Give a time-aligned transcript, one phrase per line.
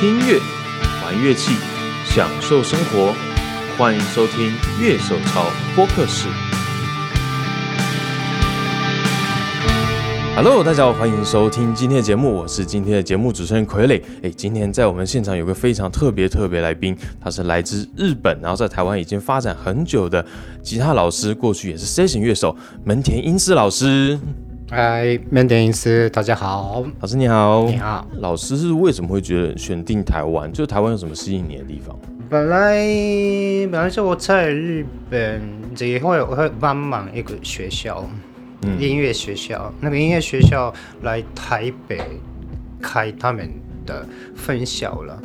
[0.00, 0.40] 听音乐，
[1.04, 1.52] 玩乐器，
[2.06, 3.14] 享受生活。
[3.76, 5.44] 欢迎收听《乐手潮
[5.76, 6.26] 播客室》。
[10.34, 14.00] Hello，大家好，欢迎收听今天的节目，我是今天的节目主持人傀儡。
[14.22, 20.24] 哎，今天在我们现场有个非常特别特别来宾，他是来自日本，然后在台湾已经发展很久的
[20.62, 24.18] 吉他老师，过去也是 session 乐手门田英司老师。
[24.72, 28.06] 嗨，门田英司，大家好，老师你好，你好。
[28.18, 30.52] 老师是为什么会觉得选定台湾？
[30.52, 31.98] 就台湾有什么吸引你的地方？
[32.28, 32.76] 本来
[33.66, 35.42] 本来是我在日本
[35.76, 38.08] 也会会帮忙一个学校。
[38.78, 42.00] 音乐学校，那个音乐学校来台北
[42.80, 43.50] 开他们
[43.84, 44.06] 的
[44.36, 45.20] 分校了。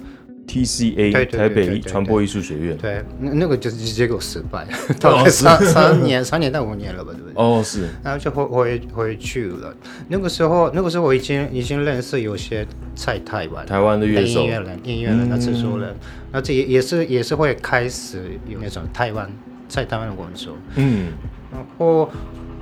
[0.48, 2.78] TCA，台北传播艺术学院。
[2.78, 4.66] 对，那那个就是结果失败，
[5.00, 7.34] 大概三三年，三年到五年了吧，对不对？
[7.36, 7.90] 哦，是。
[8.04, 9.76] 然后就回回回去了。
[10.08, 15.96] 那个时候，那个时候我已经已经认识有些在台湾台湾的乐手、音乐人、音乐人、那制作人，
[16.32, 19.30] 那这也也是也是会开始有那种台湾
[19.68, 20.56] 在台湾的工作。
[20.76, 21.12] 嗯，
[21.52, 22.10] 然后。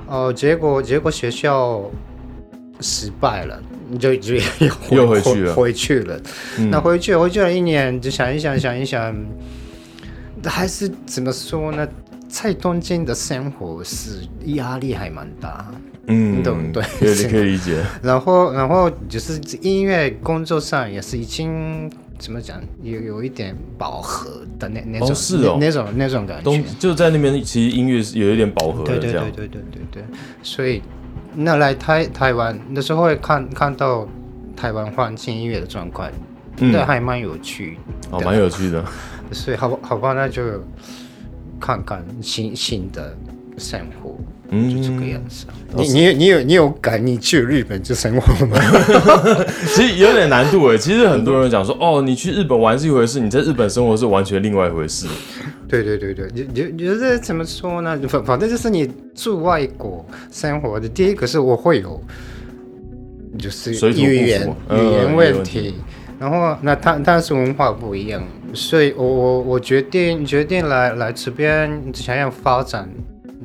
[0.06, 1.82] 哦，结果结果学校
[2.78, 4.34] 失败了，你就 就
[4.90, 6.20] 又回去了，回去了。
[6.70, 9.14] 那回去回去了一年，就想一想想一想，
[10.44, 11.86] 还是怎么说呢？
[12.28, 15.72] 在东京的生活是压力还蛮大，
[16.06, 16.82] 嗯，对不对？
[16.98, 17.80] 可以可以理解。
[18.02, 21.90] 然后然后就是音乐工作上也是已经。
[22.16, 22.62] 怎么讲？
[22.80, 30.02] 有有一点饱和的那那种那种那种感觉，就在那边，其实音乐是有一点饱和的对对对对对对对。
[30.40, 30.80] 所以
[31.34, 34.06] 那来台台湾那时候会看看到
[34.56, 36.10] 台湾环境音乐的状况，
[36.56, 37.78] 那还蛮有趣，
[38.10, 38.84] 哦，蛮有趣的。
[39.32, 40.42] 所以好好吧，那就
[41.60, 43.16] 看看新新的
[43.58, 44.16] 生活。
[44.50, 45.46] 嗯，就这个样子。
[45.76, 48.58] 你你你有你有敢你去日本就生活吗？
[49.74, 50.76] 其实有点难度哎。
[50.76, 55.06] 其实很多人讲说，哦，你去日本玩是一回事，你在日本生活是完全另外一回事。
[55.66, 57.98] 对对对对，你你觉得怎么说呢？
[58.06, 62.00] 反反正就是你住外国生活的，第一个是我会有，
[63.38, 65.74] 就是语言语言问题，
[66.20, 68.22] 然后那他但是文化不一样，
[68.52, 72.88] 所以我我我决定决定来来这边想要发展。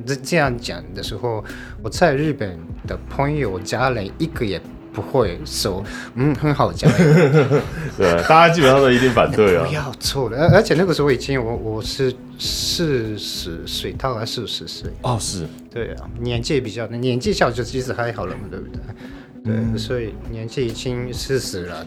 [0.06, 1.44] 这这样讲的时候，
[1.82, 4.60] 我在日本的朋友家人一个也
[4.92, 5.84] 不会说，
[6.14, 6.90] 嗯，很好讲。
[7.96, 9.64] 对，大家基本上都一定反对啊。
[9.66, 14.90] 不要错了，而而且那个时候已经我我是四十岁，他还四十岁。
[15.02, 15.46] 哦，是。
[15.70, 18.80] 对啊，年纪比较年纪小就其实还好了嘛，对不对？
[19.44, 21.86] 对，所以年纪已经四十了。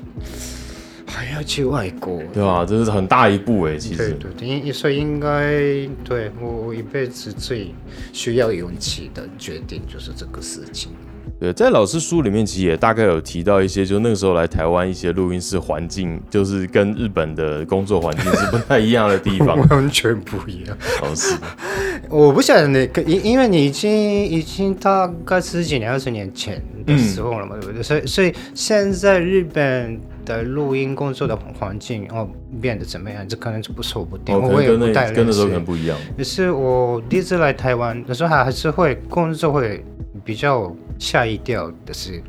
[1.13, 2.65] 还要去外国，对吧？
[2.65, 4.11] 这是很大一步哎，其实。
[4.13, 5.51] 对对，应所以应该
[6.03, 7.71] 对我一辈子最
[8.11, 10.91] 需要勇气的决定就是这个事情。
[11.39, 20.77] 对，在老师书里面其实也大概有提到一些，就那个时候来台湾一些录音室环境，就是跟日本的工作环境是不太一样的地方， 完全不一样。
[21.01, 21.35] 哦，是。
[22.09, 27.83] 我不晓得那个，因因为你已经已经大概十几年、二十年前的时候了嘛，对不对？
[27.83, 29.99] 所以所以现在日本。
[30.25, 32.29] 的录音工作的环境哦
[32.61, 33.27] 变得怎么样？
[33.27, 35.97] 这可能就不是我不定，我也不太跟那时候可能不一样。
[36.17, 39.83] 也是我第一次来台湾的时候，还还是会工作会
[40.23, 42.21] 比较吓一跳的是，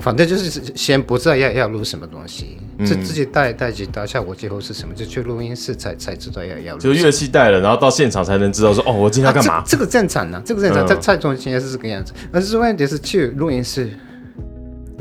[0.00, 6.80] 反正就是先不知道要要录什么东西，自自己带带吉他，效果最后是什么，就去录音室才才知道要要录。
[6.80, 9.62] 就乐器带了，然后到现场才能知道说哦，我今天要干嘛？
[9.66, 12.12] 这个正常呢，这个正常， 在蔡中心也是这个样子。
[12.30, 13.90] 但是问题是去录音室。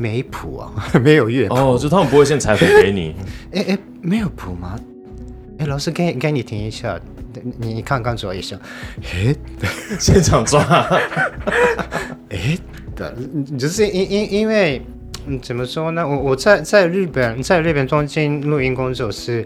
[0.02, 3.16] 没谱啊， 没有乐谱哦，就他们不会先采谱给你。
[3.54, 4.76] 哎哎，没有谱吗？
[5.60, 7.00] 哎，老师给给你听一下，
[7.60, 8.58] 你你看看左一下。
[9.14, 9.36] 哎，
[10.00, 10.60] 现场抓。
[12.30, 12.58] 哎，
[12.96, 13.16] 的，
[13.60, 14.82] 就是因因因为
[15.40, 16.08] 怎么说呢？
[16.08, 19.46] 我我在在日本，在日本东京录音工作是，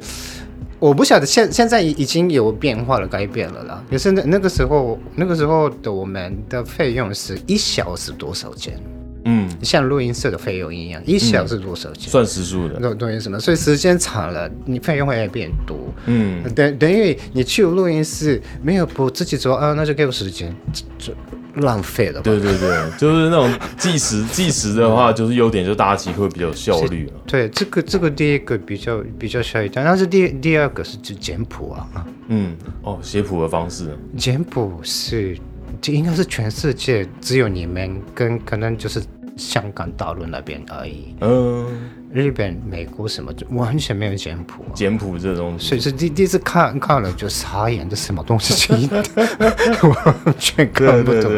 [0.79, 3.83] 我不晓得现现在已已经有变化了，改变了啦。
[3.89, 8.79] 可是那那个时候，那个时候的我们的费用是一小时多少钱？
[9.25, 12.09] 嗯，像录音室的费用一样，一小时多少钱？
[12.09, 13.39] 算时数的，录录音什么？
[13.39, 15.77] 所以时间长了，你费用会变多。
[16.05, 20.55] 嗯，等等于你去录音室没有不自己做啊，那就给我时间，
[20.97, 21.13] 就
[21.55, 22.21] 浪费了。
[22.21, 31.87] 对对对，就是那种计时 计时的话，就是优点就大家其实会比较效率 对，这个这个第一个比较比较效率，但是第第二个是就简谱啊。
[32.27, 35.37] 嗯，哦，写谱的方式，简谱是
[35.85, 38.99] 就应该是全世界只有你们跟可能就是。
[39.37, 41.13] 香港、大陆那边而已。
[41.19, 41.67] 嗯，
[42.09, 44.63] 日本、美国什么就完全没有简谱。
[44.73, 48.71] 简谱这东西，所以是第第一次看看了就傻眼，这什么东西？
[49.83, 51.29] 完全看不懂。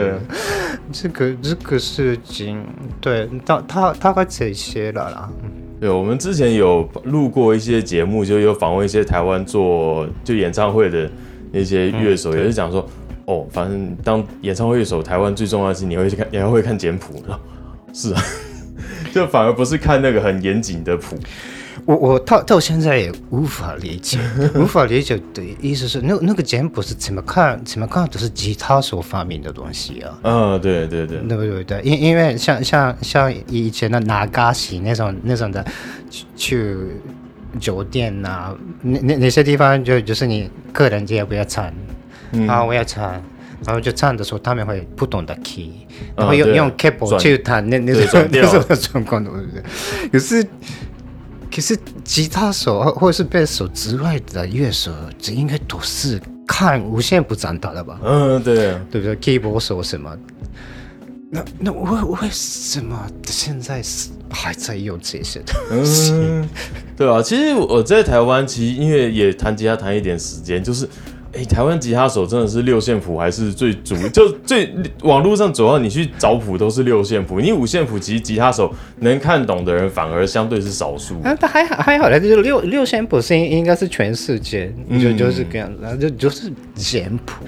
[0.91, 2.63] 这个这个事情，
[3.01, 5.31] 对，大大大概这些了啦。
[5.79, 11.09] 对，我们之前有录过一些节目，就有访问一些台湾做就演唱会的
[11.51, 12.87] 那些乐手，也是讲说，
[13.27, 17.21] 哦，反正当演唱会乐手，台湾最重要的是你会去看，你还会看简谱，
[17.93, 18.21] 是啊，
[19.13, 21.17] 就反而不是看那个很严谨的谱。
[21.85, 24.17] 我我到到现在也无法理解，
[24.55, 30.19] 无法理解的意思是，那那个简谱是怎么看怎么看都是吉他所发明的东西啊。
[30.23, 31.63] 嗯，对对对，对不对？
[31.63, 35.65] 对，因因为像像像以前的拿嘎西那种那种的，
[36.35, 36.77] 去
[37.59, 41.71] 酒店呐，那那那些地方就就是你个人就要不要唱，
[42.47, 43.11] 啊，我要唱，
[43.65, 50.09] 然后就唱的时候他们会不懂的 key，然后用用 keyboard 去弹那那种那种状况，对不对？
[50.11, 50.47] 可是。
[51.49, 57.99] 可是吉他手或者是贝斯手之外的乐手，这应该都是看无限不长大的吧？
[58.03, 60.15] 嗯，对，对不对？keyboard 手什么？
[61.31, 66.13] 那那为为什么现在是还在用这些东西？
[66.95, 70.87] 对啊，其实我在台湾，其实因为也弹吉他弹一点时间，就是。
[71.33, 73.95] 哎，台湾吉他手真的是六线谱还是最主？
[74.09, 81.21] 就最网络上主要你去找谱都是六线谱，你五线谱其实吉他手能看懂的人反而相对是少数。
[81.21, 87.45] 啊，他还好还好嘞，就是六六线谱是应应该是全世界就就是这样子，就就是简谱，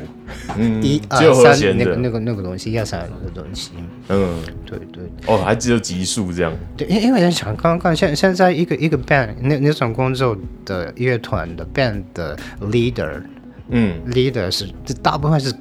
[0.58, 3.72] 嗯，一二三那个那个那个东西，一二三的东西。
[4.10, 5.04] 嗯，对对。
[5.26, 6.52] 哦，还只有级数这样。
[6.76, 13.22] 对，因因为在想刚刚现现在一个一个 band 那那种工作的乐团的 band 的 leader。
[13.70, 15.54] 嗯，leader 是这大部分是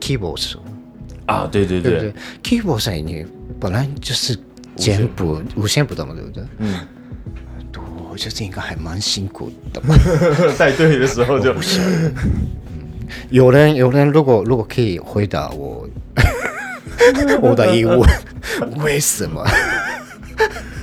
[0.00, 0.62] keyboard 手
[1.26, 3.24] 啊，对对对对对，keyboard 手你
[3.60, 4.36] 本来就是
[4.76, 6.44] 简谱五线谱的嘛，对不对？
[6.58, 6.74] 嗯，
[8.10, 9.80] 我觉得应该还蛮辛苦的。
[10.58, 11.54] 带队的时候就，
[13.30, 15.88] 有人有人如果如果可以回答我
[17.42, 18.00] 我的疑问，
[18.82, 19.44] 为什么？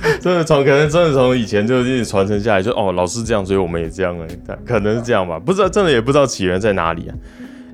[0.20, 7.14] 真的从可能真的从以前就一直传承下来，就哦老师这样，所以我们也这样哎，可能是这样吧，不知道真的也不知道起源在哪里啊。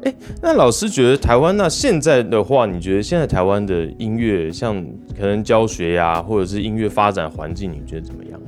[0.05, 4.83] 哎，那老师觉得台湾那现在的话，你觉得现在台湾的音乐像
[5.19, 8.41] 可能教学呀，或者是音乐发展环境，你觉得怎么样？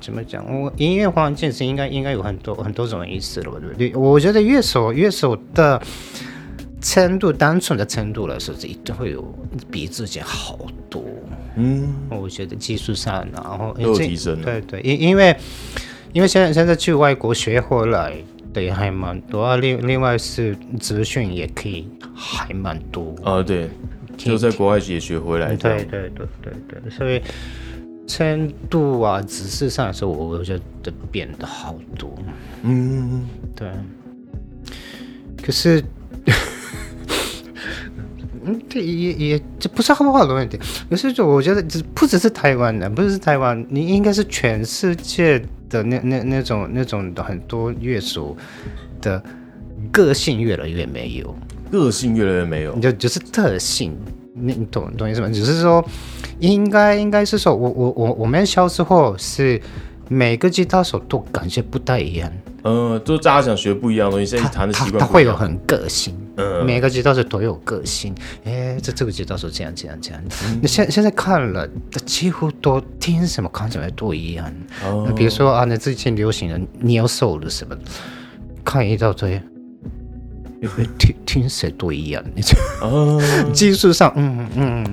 [0.00, 0.44] 怎么讲？
[0.60, 3.96] 我音乐环境是应该应该有很多很多种意思了，对不对？
[3.96, 5.80] 我觉得乐手乐手的。
[6.86, 9.24] 程度单纯的程度来说，这一定会有
[9.70, 10.58] 比之前好
[10.90, 11.02] 多。
[11.56, 14.40] 嗯，我觉得技术上，然后有提升。
[14.42, 15.36] 对对，因因为
[16.12, 18.14] 因为现在现在去外国学回来
[18.52, 19.56] 的还蛮多啊。
[19.56, 23.14] 另另外是资讯也可以还蛮多。
[23.22, 23.68] 啊，对，
[24.16, 25.54] 就在国外也学回来。
[25.56, 27.20] 对对对对对，所以
[28.06, 32.14] 深度啊、知识上来说，我我觉得变得好多。
[32.62, 33.68] 嗯，对。
[35.42, 35.82] 可是。
[38.44, 40.58] 嗯，这也也这不是好不好的问题，
[40.90, 45.38] 有时候我觉得这不只是台湾的，不只是台湾，你应该是全世界
[45.68, 48.36] 的那那那种那种的很多乐手
[49.00, 49.22] 的
[49.90, 51.34] 个性越来越没有，
[51.70, 53.96] 个性越来越没有，就就是特性，
[54.34, 55.28] 你你懂懂意思吗？
[55.32, 55.84] 只是说
[56.38, 59.60] 应该应该是说我我我我们小时候是
[60.08, 62.30] 每个吉他手都感觉不太一样。
[62.64, 68.14] 嗯，就大家想学不一样的东西，现在弹的习惯他会有很个性，嗯，每个吉他手都有个性。
[68.44, 70.20] 哎，这这个吉他手这样这样这样。
[70.62, 71.68] 那现现在看了，
[72.06, 74.50] 几乎都听什么看起来都一样。
[74.82, 77.76] 哦，比如说啊，那最近流行的 Neo Soul 什么，
[78.64, 79.38] 看一大堆，
[80.98, 82.58] 听听谁都一样那种。
[82.80, 84.84] 哦，技术上，嗯嗯。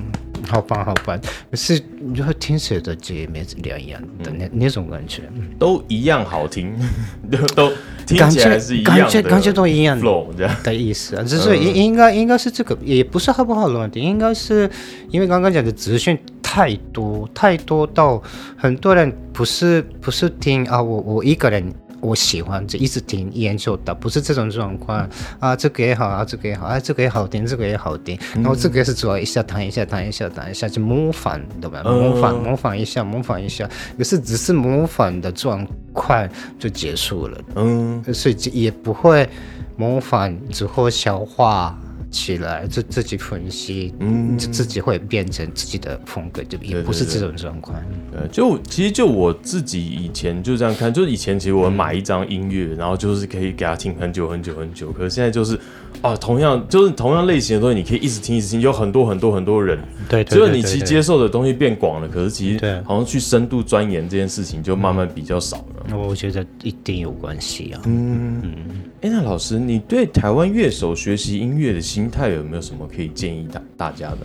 [0.48, 1.18] 好棒，好棒！
[1.50, 5.22] 可是你就听起来的也没两样的那那种感觉，
[5.58, 6.74] 都一样好听，
[7.54, 7.70] 都
[8.06, 9.98] 听起来是一样的，感觉感觉都一样
[10.36, 11.22] 的的意思啊。
[11.22, 14.68] 只是应应该应该是这个，也不是好不好的问题，应该是
[15.10, 18.22] 因为刚刚讲的资讯太多太多到
[18.56, 21.72] 很多人不是不是听啊，我我一个人。
[22.02, 31.80] 我喜欢就一直听研究的，不是这种状况啊，这个也好啊，这个也好啊，这个也好听，这个也好听，然后这个是主要一下弹一下弹一下弹一下就模仿，懂吧？
[31.84, 36.28] 模仿模仿一下模仿一下，可是只是模仿的状况
[36.58, 39.28] 就结束了，嗯，所以也不会
[39.76, 41.78] 模仿之后消化。
[42.12, 47.76] 起来，自自己分析，嗯，自己会变成自己的风格，就也不是这种状况。
[48.14, 54.92] 呃，就其实就我自己以前就这样看，就是以前其实我买一张音乐，然后就是可以给他听很久很久很久。
[54.92, 55.58] 可是现在就是，
[56.02, 59.78] 啊，同样就是同样类型的东西，你可以一直听一直听，有很多很多很多人。
[60.08, 65.86] 对，就是你其实接受的东西变广了，可是其实好像去深度钻研这件事情就慢慢比较少了。
[65.88, 67.80] 那我觉得一定有关系啊。
[67.86, 68.54] 嗯嗯。
[69.00, 74.18] 哎，那老师，你对台湾乐手学习音乐的心态有没有什么可以建议大大家的？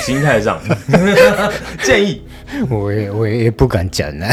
[0.00, 0.58] 心态上
[1.84, 2.22] 建议，
[2.70, 4.26] 我也我也不敢讲呢。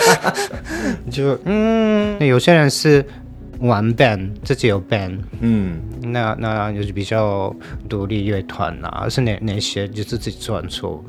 [1.10, 3.02] 就嗯，有些人是
[3.60, 7.54] 玩 band，自己有 band，嗯，那那就是比较
[7.88, 11.02] 独立乐团啊，是那那些就是自己创作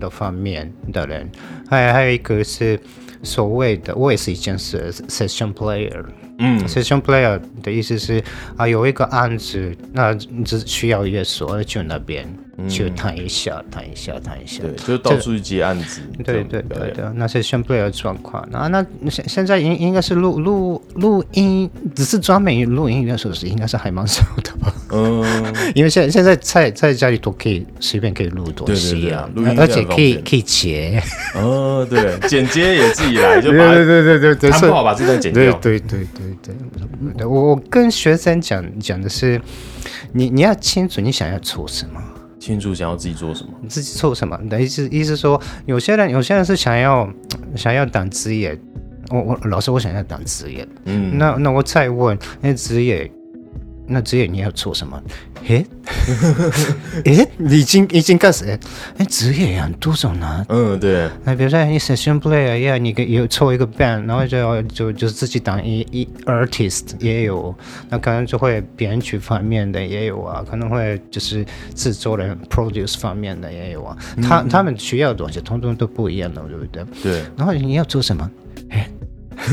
[0.00, 1.30] 的方面的人。
[1.70, 2.80] 还还有一个是
[3.22, 6.04] 所谓的，我也是以前是 session player。
[6.38, 8.22] 嗯，session player 的意思是
[8.56, 12.26] 啊，有一个案子，那只需要一个锁去那边。
[12.68, 16.00] 去弹一下，弹一下，谈一下，对，就到处去接案子。
[16.24, 24.72] 对对对对，那 session player 状况，那那现现在应应该是录录录音，只是专门录音乐手是应该是还蛮少的吧？
[24.92, 25.22] 嗯，
[25.74, 31.02] 因为现现在在在家里都可以随便可以录东西啊，而且可以可以截。
[31.36, 35.52] 哦，对，剪接也自己来， 就把对对对对对，他不好把这段剪掉。
[35.60, 36.06] 对对对。
[36.42, 36.54] 对
[37.18, 39.38] 对，我我跟学生讲讲的是，
[40.12, 42.00] 你你要清楚你想要做什么，
[42.46, 44.38] 清楚想要自己做什么，自己做什么？
[44.42, 47.08] 你的意思意思说，有些人有些人是想要
[47.56, 48.56] 想要当职业，
[49.10, 53.10] 我我老师我想要当职业，嗯，那那我再问那职业。
[53.88, 55.00] 那职业你要做什么？
[55.46, 55.64] 诶，
[57.04, 58.44] 诶， 已经已经开始，
[58.98, 60.44] 哎，职业呀多种呢。
[60.48, 61.08] 嗯，对。
[61.24, 67.54] 那比如说你 session player，呀，你给有凑一个 band，然后就就就自己当一一 artist 也有，
[67.88, 71.44] 那可能就会编曲方面的也有啊，可能会就是
[71.74, 73.96] 制作人 produce 方面的也有啊。
[74.22, 76.84] 他他们需要的东西通通都不一样的，对不对？
[77.02, 77.22] 对。
[77.36, 78.30] 然后你要做什么？
[78.70, 78.88] 哎。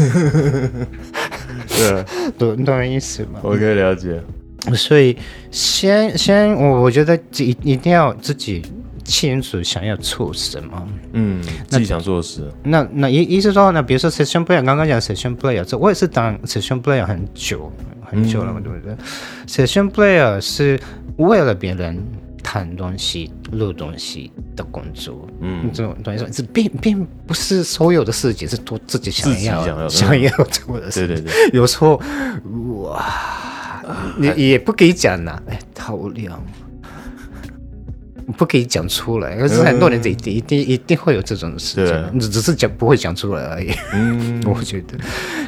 [1.67, 2.05] 对，
[2.39, 3.39] 懂懂意思吗？
[3.43, 4.21] 我可以了解。
[4.75, 5.17] 所以，
[5.51, 8.61] 先先，我我觉得一一定要自己
[9.03, 10.87] 清楚想要做什么。
[11.13, 12.49] 嗯，自己想做的事。
[12.63, 13.83] 那那意意思说呢？
[13.83, 17.71] 比如说 session player，刚刚讲 session player，这我也是当 session player 很久
[18.05, 18.95] 很久了嘛，对不对
[19.47, 20.79] ？session player 是
[21.17, 22.01] 为了别人。
[22.45, 31.07] 弹东西、录东西的工作，嗯，这种东西是并并不是所有的事情是都自己想要想要做的事。
[31.07, 31.95] 对对对，有时候
[32.81, 33.01] 哇，
[34.17, 36.41] 你也不可以讲呐，哎，好无聊。
[38.37, 43.69] 不可以讲出来，可是很多人一定一定一定会有这种事情，只只是讲不会讲出来而已。
[43.93, 44.97] 嗯， 我觉得，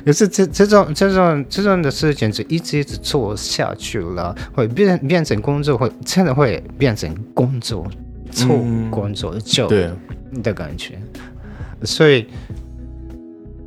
[0.05, 7.89] 可是这这种这种这种的事情，就一直一直做下去了，会变变成工作，会真的会变成工作，
[8.29, 8.57] 做
[8.91, 9.89] 工作就对。
[10.43, 10.99] 的感觉。
[11.83, 12.27] 所以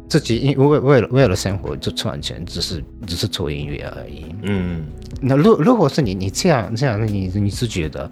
[0.08, 4.24] 自己因为为了为了生活就赚钱，只是只是做音乐而已。
[4.42, 4.86] 嗯，
[5.20, 8.10] 那如如果是你你这样这样，你你是觉得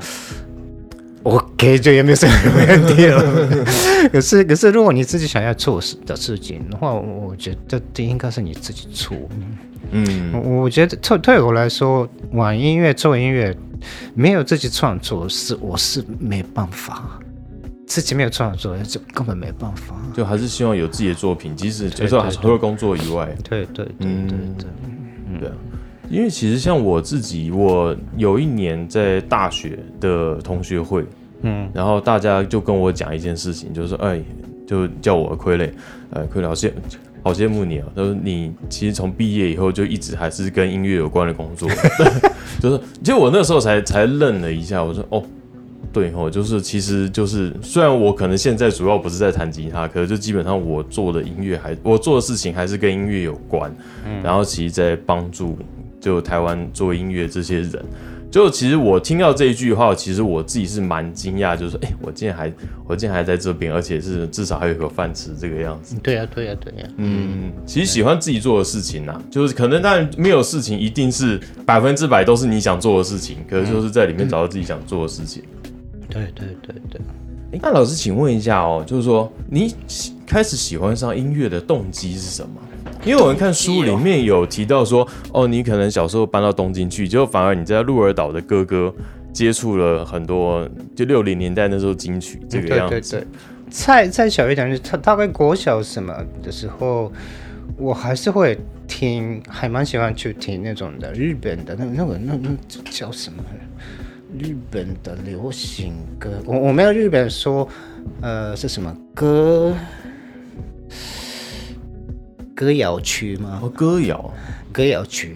[1.23, 2.35] ？OK，就也没有什么
[2.69, 3.21] 问题了。
[4.13, 9.17] 可是，可是，如果你自己想要做的事情的话，我觉得这应该是你自己做。
[9.91, 13.57] 嗯，我觉得对对我来说，玩音乐、做音乐，
[14.15, 17.19] 没有自己创作是我是没办法。
[17.87, 19.95] 自己没有创作，就根本没办法。
[20.15, 23.29] 就还是希望有自己的作品，即使就是除了工作以外。
[23.49, 25.51] 对对对对对，对。
[26.09, 31.05] 因为其实像我自己，我有一年在大学的同学会，
[31.43, 34.23] 嗯，然后大家就跟我讲一件事情，就是说，哎，
[34.67, 35.69] 就叫我傀儡，
[36.11, 36.71] 呃，傀儡好羡
[37.25, 41.69] 好羡慕你啊，他说你其实从毕业以后就一直还是跟音乐有关的工作，
[42.63, 45.21] 就是，其实我那时候才才愣了一下，我说，哦，
[45.93, 55.59] 对哦，就是其实就是虽然我可能现在主要不是在弹吉他，可是就基本上我做的音乐还我做的事情还是跟音乐有关，嗯，然后其实在帮助。
[55.99, 57.85] 就台湾做音乐这些人，
[58.31, 62.53] 就其实我听到这一句话，其实我自己是蛮惊讶，就是说，哎，我竟然还，
[62.87, 65.97] 我竟然还在这边，而且是至少还有一个饭吃这个样子。
[66.01, 66.89] 对呀，对呀，对呀。
[66.99, 75.43] 嗯，其实喜欢自己做的事情呐，就是可能当然没有事情一定是百分之百都是你想做的事情，可是就是在里面找到自己想做的事情。
[76.09, 77.01] 对对对对。
[77.63, 79.75] 那老师，请问一下哦，就是说你
[80.27, 82.61] 开始喜欢上音乐的动机是什么？
[83.05, 88.93] 因为我们看书里面有提到说，哦，你可能小时候搬到东京去，结果反而你在鹿儿岛的哥哥
[89.33, 93.01] 接触了很多，就六零年代那时候金曲这个样子。
[93.01, 93.27] 对对对，
[93.71, 97.13] 再再小一点，就他大概国小什么的时候，
[97.79, 98.59] 我还是会
[98.89, 102.51] 听，还蛮喜欢去听那种的日本的那那个那那
[102.91, 103.43] 叫什么？
[104.39, 106.43] 日本的流行歌。
[106.45, 107.69] 我我没有日本说，
[108.21, 109.75] 呃，是什么歌？
[112.55, 113.61] 歌谣区吗？
[113.63, 114.33] 哦，歌谣，
[114.77, 115.35] 歌谣曲，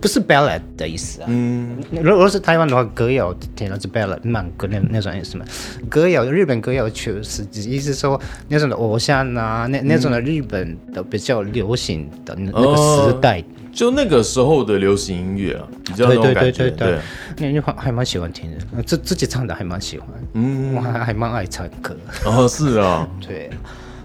[0.00, 1.26] 不是 ballad 的意思啊。
[1.30, 5.44] 嗯，如果是台湾的话，歌谣听到是 ballad 慢歌那那种意思嘛。
[5.88, 16.68] 歌谣日本歌谣曲是意思说那种的偶像啊，那那种的日本的比较流行的那个时代，就那个时候的流行音乐啊，比较那种感觉。
[16.70, 16.98] 对，
[17.38, 20.08] 那句话还蛮喜欢听的，自自己唱的还蛮喜欢。
[20.32, 21.96] 嗯，我还还蛮爱唱歌。
[22.24, 23.48] 哦，是啊， 对。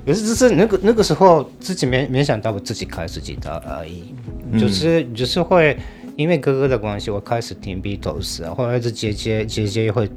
[0.06, 4.14] 可是只是那个那个时候自己没没想到我自己开始吉他而已，
[4.60, 5.76] 就是就是会
[6.16, 10.08] 因为哥哥的关系，我开始听 Beatles 啊，或者是姐姐姐姐会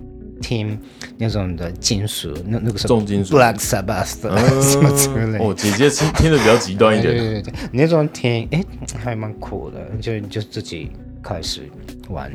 [0.42, 0.78] 听
[1.16, 4.20] 那种的金属，那那个时候重金属，Black Sabbath
[4.62, 5.38] 什么之类。
[5.38, 8.62] 哦，姐姐听听的比较极端一点，对对对，那种听哎
[9.02, 10.90] 还蛮酷的，就就自己
[11.22, 11.62] 开始
[12.10, 12.30] 玩，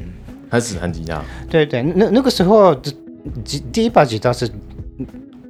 [0.50, 1.24] 开始弹吉他。
[1.50, 2.74] 对对，那那个时候
[3.46, 4.50] 第第一把吉他是。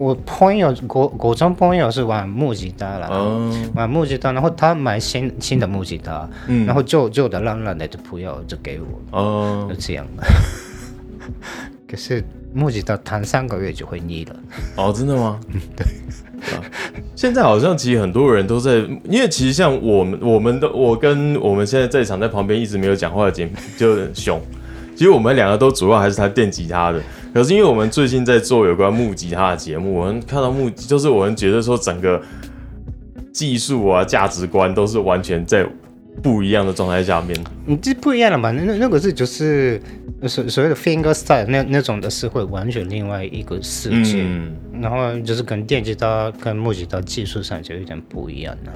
[0.04, 3.10] 我朋友国国中朋友是玩木吉他了，
[3.74, 6.30] 玩木吉他，然后他买新新的木吉他，
[6.66, 10.06] 然后旧旧的烂烂的就不要就给我，哦就这样。
[11.88, 12.22] 可是
[12.54, 14.36] 木吉他弹三个月就会腻了。
[14.76, 15.40] 哦，真的吗？
[15.78, 15.86] 对。
[17.16, 24.42] 现在好像其实很多人都在，因为其实像我们，我们的我跟我们现在在场在旁边一直没有讲话的节目，就熊。
[24.96, 27.02] 其实我们两个都主要还是弹电吉他的。
[27.34, 32.22] 可是因为我们最近在做有关木吉他的节目，我们看到木，就是我们觉得说整个
[33.32, 35.66] 技术啊、价值观都是完全在
[36.22, 37.38] 不一样的状态下面。
[37.66, 38.52] 你这不一样了嘛？
[38.52, 39.82] 那那个是就是
[40.28, 44.26] 所所谓的 finger style 那那种的是会完全另外一个世界。
[44.82, 48.72] 然后就是跟电吉他、跟木吉他技术上就有点不一样了。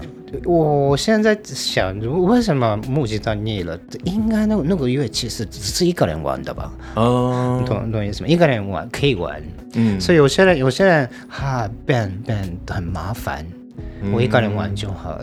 [0.46, 3.78] 我现在想，为什么木吉他腻了？
[4.04, 6.72] 应该那那个乐器是只是一个人玩的吧？
[6.96, 8.28] 哦，懂懂意思吗？
[8.28, 9.42] 一个人玩可以玩，
[9.74, 13.46] 嗯，所以有些人有些人哈变变很麻烦。
[14.14, 15.20] 我一个人玩就好，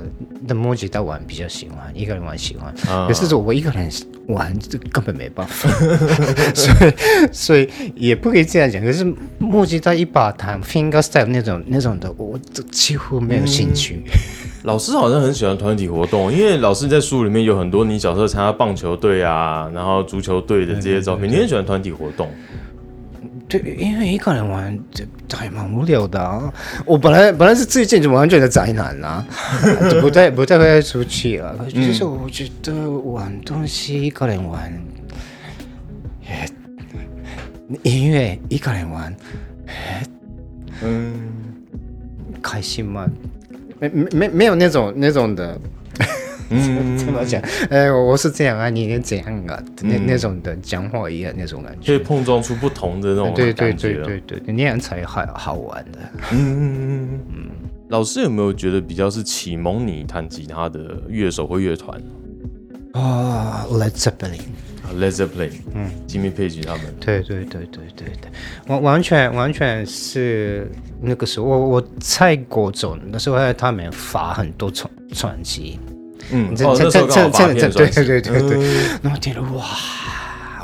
[0.47, 2.75] 那木吉他玩比较喜欢，一个人玩喜欢。
[3.07, 3.89] 可是我一个人
[4.27, 5.71] 玩，这根本没办法。
[6.55, 6.93] 所以，
[7.33, 8.83] 所以也不可以这样讲。
[8.83, 9.05] 可是
[9.39, 12.39] 木吉他一把弹，finger style 那种那种的，我
[12.71, 14.03] 几乎没有兴趣。
[14.65, 21.31] 老师好像很喜欢团体活动，因为老师在书里面有很多你小时候参加棒球队啊，然后足球队的这些照片。
[21.31, 22.29] 你很喜欢团体活动。
[23.59, 25.05] 对，因为一个人玩这
[25.37, 26.53] 还蛮无聊的啊。
[26.85, 29.25] 我本来本来是最近就完全的宅男啊，
[30.01, 31.55] 不太不太会出去啊。
[31.73, 34.73] 就是我觉得玩东西一个人玩，
[37.83, 39.15] 音乐一个人玩，
[40.83, 41.15] 嗯，
[42.43, 43.09] 开心吗？
[43.79, 45.59] 没没没没有那种那种的。
[46.51, 47.41] 嗯， 怎么讲？
[47.71, 49.63] 哎，我是这样啊，你怎样啊？
[49.83, 55.99] 那那种的讲话一样那种感觉，可以碰撞出不同的那种对对对对对，那样才好好玩的。
[56.33, 57.51] 嗯嗯。
[57.91, 62.01] 老师有没有觉得比较是启蒙你弹吉他的乐手或乐团？
[62.93, 66.83] 啊，Led Zeppelin，Led Zeppelin，嗯，Jimmy Page 他们。
[66.99, 68.31] 对对对对对对，
[68.69, 75.79] 完完全完全是那个时候，我我在国中那时候，他们发很多传传奇。
[76.31, 78.41] 嗯，这这这这这对对对对。
[78.41, 78.59] 对，
[79.03, 79.65] 然后听了哇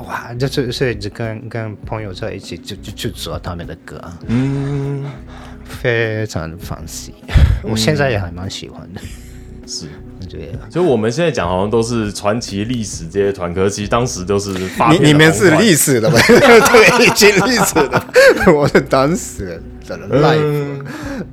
[0.06, 5.04] 哇，就是所以就跟跟朋友在一起就就就做他们的歌，嗯，
[5.64, 7.14] 非常放心，
[7.62, 9.00] 我现在也还蛮喜欢的，
[9.68, 9.86] 是，
[10.28, 16.18] 对，所以我们现在讲好像都是传奇历史这些团，可其实当时都是发，你你们是历史的吧？
[16.26, 18.02] 对，已经历史的，
[18.52, 20.82] 我是当时的 live，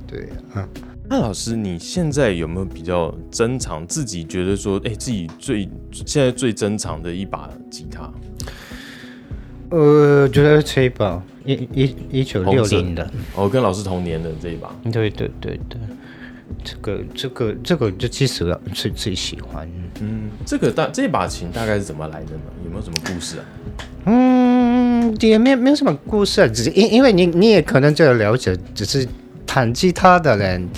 [0.06, 0.62] 对啊。
[1.10, 8.12] 那老师，你现在有没有比较珍藏自己觉得说，哎，自己最现在最珍藏的一把吉他？
[9.70, 14.70] 呃，觉得这一把一一一九六零的，哦，跟老师同年的这一把。
[14.92, 15.80] 对对对对，
[16.62, 19.66] 这个这个这个就其实最最喜欢。
[20.02, 22.42] 嗯，这个大这把琴大概是怎么来的呢？
[22.64, 23.44] 有没有什么故事啊？
[24.04, 29.08] 嗯，也没没有什么故事啊，只是因因为你你也可能就了解，只是。
[29.48, 30.68] 弹吉他的人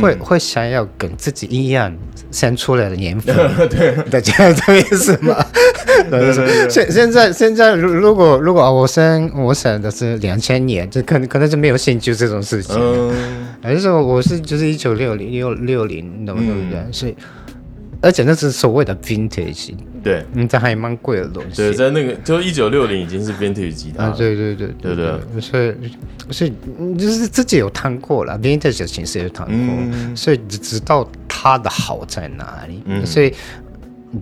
[0.00, 1.94] 会会想要跟自己一样
[2.32, 3.36] 生出来的年份，
[3.68, 5.36] 对，大家懂意思吗？
[6.68, 12.74] 现现在现在如如果如果我生我生的是两千年，就可能可能就没有兴趣这种事情。
[13.62, 16.80] 还是说我是就是一九六零六六零，对不对？
[16.90, 17.14] 所以。
[18.04, 21.56] 而且那是所谓的 vintage，对，嗯，这还蛮贵的东西。
[21.56, 24.04] 对，在那个就一九六零已经是 vintage 吉他。
[24.04, 25.40] 啊，对对对对对。
[25.40, 25.74] 所以
[26.30, 26.52] 所以
[26.98, 32.82] 就是自己有弹过了，vintage 的形式有弹过，所以知道它的好在哪里。
[32.84, 33.32] 嗯所以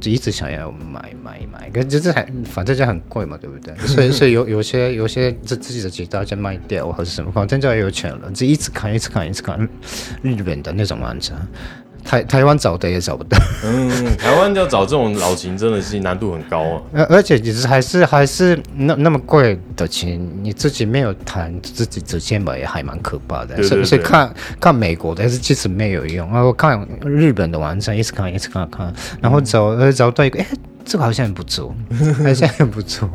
[0.01, 3.77] 就一直想要买买买，可就是还反正就很贵嘛，对不对？
[3.87, 9.69] 所以所以有有些有些自自己的吉他就卖掉或者什么，反正就有钱了，就一直看一直看一直看
[10.23, 11.35] 日本的那种玩家。
[12.05, 13.39] 台台湾找的也找不到。
[13.65, 13.89] 嗯，
[14.19, 16.83] 台湾要找这种老琴真的是难度很高啊。
[16.93, 23.63] 而而且其实还是还是那那么贵的琴，你自己没有弹，自己直接买也还蛮可怕的。
[23.63, 26.29] 所以所以看看美国的，是其实没有用。
[26.33, 30.47] 然后看日本的网站，一直看一直看看，然后找呃找到一个，哎，
[30.85, 31.75] 这个好像不错，
[32.23, 33.09] 好像不错，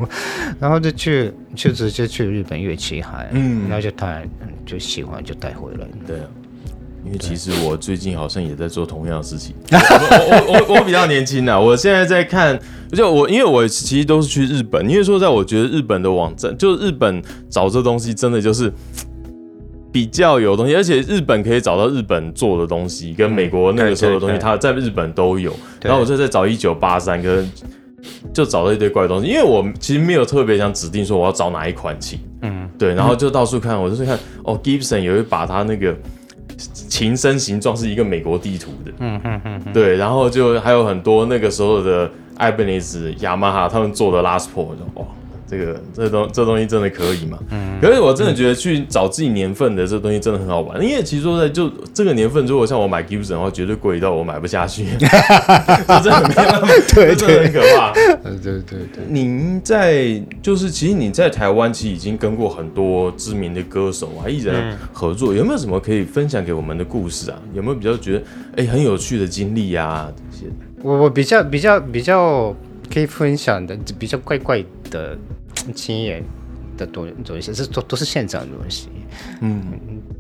[0.60, 4.28] 然后就去就直接去日本乐器行，嗯，然后就弹
[4.66, 5.86] 就喜欢就带回来。
[6.06, 6.18] 对。
[7.08, 9.56] 因为其实我最近好像也在做同样的事情。
[9.72, 12.60] 我我我我比较年轻啊，我现在在看，
[12.92, 18.70] 就我因为我其实都是去日本，因为说在我觉得日本的网站，就日本找这东西真的就是
[19.90, 25.56] 比较有东西，而且日本可以找到日本做的东西，跟美国那个时候的东西，它在日本都有。
[25.82, 27.50] 然后我就在找一九八三，跟
[28.34, 35.96] 就找到一堆怪东西，因为我其实没有特别想指定说我要找哪一款琴，嗯，对，然后就到处看，我就是看哦，Gibson 有一把它那个。
[36.88, 45.06] 琴身形状是一个美国地图的，嗯嗯嗯，对，然后就还有很多那个时候的艾贝尼斯、雅马哈他们做的拉斯珀，哇。
[45.50, 47.40] 这个这东这东西真的可以嘛？
[47.52, 57.94] 嗯，可是我真的觉得去找自己年份的这东西真的很好玩，因为其实说在就这个年份，如果像我买 Gibson 的话，绝对贵到我买不下去， 真的没有那么对，真的很可怕。
[58.54, 59.04] 对对对。
[59.10, 67.42] 您在就是其实你在台湾其实已经跟过很多知名的歌手啊艺人合作，有没有什么可以分享给我们的故事啊？
[67.54, 68.24] 有没有比较觉得
[68.58, 70.12] 哎很有趣的经历啊？
[70.32, 72.56] 这些我我比较比较比较
[72.94, 75.18] 可以分享的比较怪怪的。
[75.74, 76.24] 经验
[76.78, 78.88] 的多多一些，这都都是现场的东西。
[79.42, 79.62] 嗯，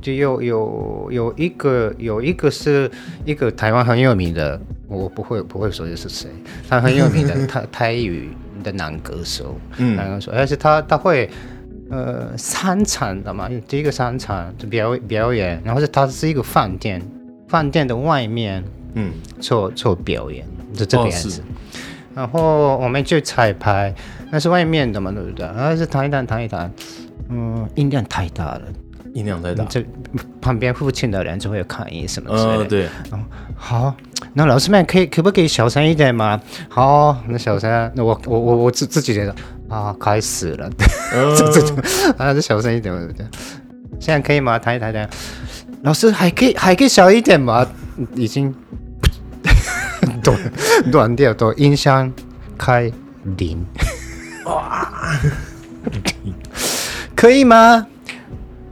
[0.07, 2.89] 就有有有一个有一个是
[3.25, 6.29] 一个台湾很有名的，我不会不会说这是谁，
[6.69, 8.29] 他很有名的台台语
[8.63, 9.57] 的男歌手。
[9.77, 11.29] 嗯，男歌手，而且他他会
[11.89, 17.01] 呃三场的嘛，第一个三场就表表演，然后是他是一个饭店，
[17.49, 21.43] 饭店的外面，嗯，做做表演，就这个样子。
[22.15, 23.93] 然后我们去彩排。
[24.29, 25.45] 那是外面的嘛，对不对？
[25.45, 26.69] 然后是谈一谈谈一谈，
[27.29, 28.61] 嗯，音量太大了，
[29.13, 29.85] 音量太大，这
[30.41, 32.65] 旁边附近的人就会有抗议什么之类的。
[32.65, 33.95] 对，嗯，好，
[34.33, 36.39] 那老师们可以可不可以小声一点嘛？
[36.69, 39.35] 好，那小声，那我我我我自自己觉得
[39.69, 40.69] 啊，开始了，
[41.37, 41.77] 这这种
[42.17, 43.25] 啊，就小声一点，对不对？
[43.99, 44.59] 现在可以吗？
[44.59, 45.09] 弹一弹弹，
[45.81, 47.65] 老师还可以还可以小一点吗？
[48.15, 48.53] 已经
[50.21, 50.37] 断
[50.91, 52.11] 断掉，都音箱
[52.57, 52.91] 开
[53.37, 53.65] 零。
[54.45, 54.89] 哇，
[57.15, 57.87] 可以吗？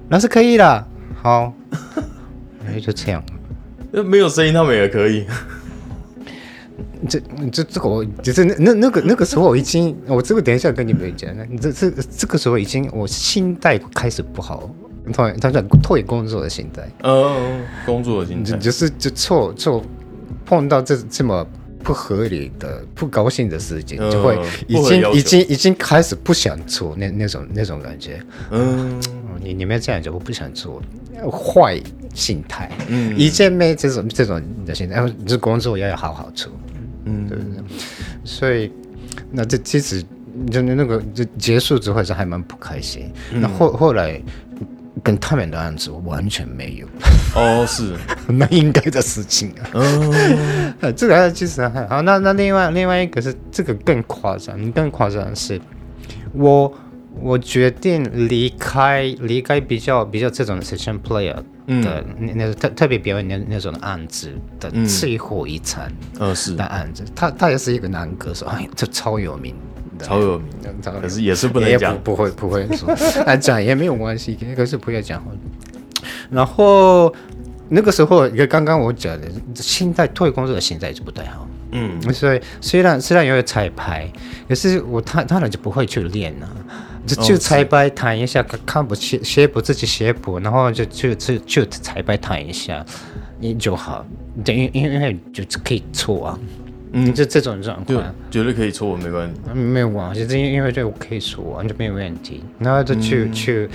[0.08, 0.88] 那是可以的。
[1.22, 1.54] 好，
[2.66, 3.24] 那 就这样。
[3.92, 5.26] 那没有声音，他们也可以。
[7.10, 7.20] 这、
[7.52, 11.30] 这、这个，我就是那、那、那个、那个时候，我已经，我这个等一下跟你们讲。
[11.50, 14.70] 你这、这、这个时候已经，我心态开始不好。
[15.14, 16.88] 他、他讲退工作的心态。
[17.04, 17.38] 哦，
[17.86, 19.84] 工作的心态，就是就错错
[20.46, 21.46] 碰到这这么。
[21.86, 28.20] 不合理的、不高兴的事情，就会已经、已经、已经开始不想做那那种那种感觉。
[28.50, 29.00] 嗯，
[29.42, 30.82] 你你们这样子，我不想做，
[31.32, 31.82] 坏
[32.14, 32.72] 心态。
[32.88, 36.52] 嗯，一见没这种这种的心态，然后这工作要要好好做。
[37.06, 37.64] 嗯，对不对？
[38.24, 38.72] 所以
[39.32, 40.04] 那这其实
[40.50, 43.12] 就那个就结束之后是还蛮不开心。
[43.32, 44.22] 那后后来。
[45.04, 46.88] 跟他们的案子完全没有
[47.36, 47.94] 哦，是
[48.28, 49.70] 那应该的事情啊。
[49.74, 52.02] 哦， 这个其实还好。
[52.02, 55.62] 那那另外另外一个是这个更夸张，更夸张的是，
[56.32, 56.74] 我
[57.22, 66.56] 我决定离开离开比较比较这种 session player 的那那特特别表演那那种案子的最后一场，呃是。
[66.56, 69.56] 的案子，他他也是一个男歌手，哎，这超有名。
[69.98, 70.48] 超有名，
[71.02, 72.90] 可是也是不能讲，不会不会说，
[73.26, 75.24] 啊 讲也没有关系，可是不要讲。
[76.30, 77.14] 然后
[77.70, 81.48] 那个时候，也刚刚我讲的，现在退工作的心态就不太好。
[81.72, 84.12] 嗯，所以虽然虽然有彩排，
[84.50, 86.50] 可是我他当然就不会去练了，
[87.06, 92.86] 就就彩排弹一下，看不起写谱自己写谱，然后就就就就彩排弹一下，
[93.40, 94.06] 你就好，
[94.44, 96.40] 等于因为就是可以错啊。
[96.98, 102.42] 嗯，就这种状况，绝对可以错，没关系，没有关系，这因为这我可以错，完全没有问题。
[102.58, 103.70] 然后就去去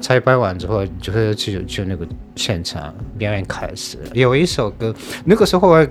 [0.00, 3.98] 彩排完之后，就是去去那个现场表演开始。
[4.14, 5.86] 有一首歌，那个时候我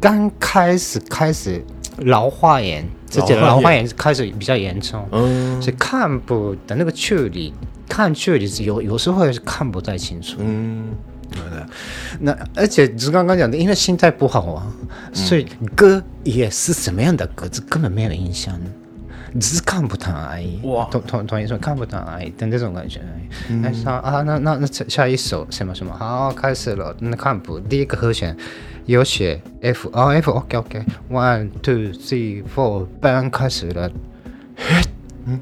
[0.00, 1.62] 刚开始开始
[1.98, 7.52] 老花眼，自己的老花眼开始比较严重，嗯，所以看不的那个距离，
[7.88, 10.88] 看距离是有有时候是看不太清楚，嗯。
[11.30, 11.66] 对的，
[12.20, 14.66] 那而且就是刚刚讲的，因为心态不好啊，
[15.14, 18.54] 所以歌也是什么样的歌，这根本没有印象。
[19.40, 20.60] 只是看不到而已。
[20.64, 23.00] 哇，同同同意说看不到而已的那种感觉。
[23.62, 26.94] 那，说啊，那那那下一首什么什么，好，开始了。
[26.98, 28.36] 那看谱第一个和弦
[28.86, 33.90] 有写 F，哦 F，OK OK，One Two Three Four，班开始了。
[35.26, 35.40] 嗯，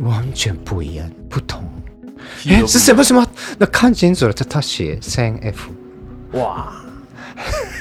[0.00, 1.62] 完全不一样，不同。
[2.48, 3.26] 哎，是什么什么？
[3.58, 5.70] 那看清楚了，这他写三 F。
[6.32, 6.72] 哇。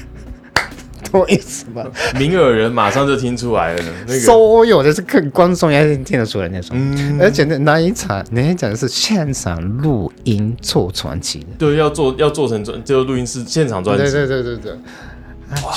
[1.13, 1.85] 我意思吧，
[2.17, 3.83] 明耳人马上就听出来了。
[4.07, 6.75] 那个所有的是看观众也听得出来那种，
[7.21, 14.73] 而且那那一场那一场是现场录音做传奇，对，要做要做成专，就录音室现场专辑，对对对对对。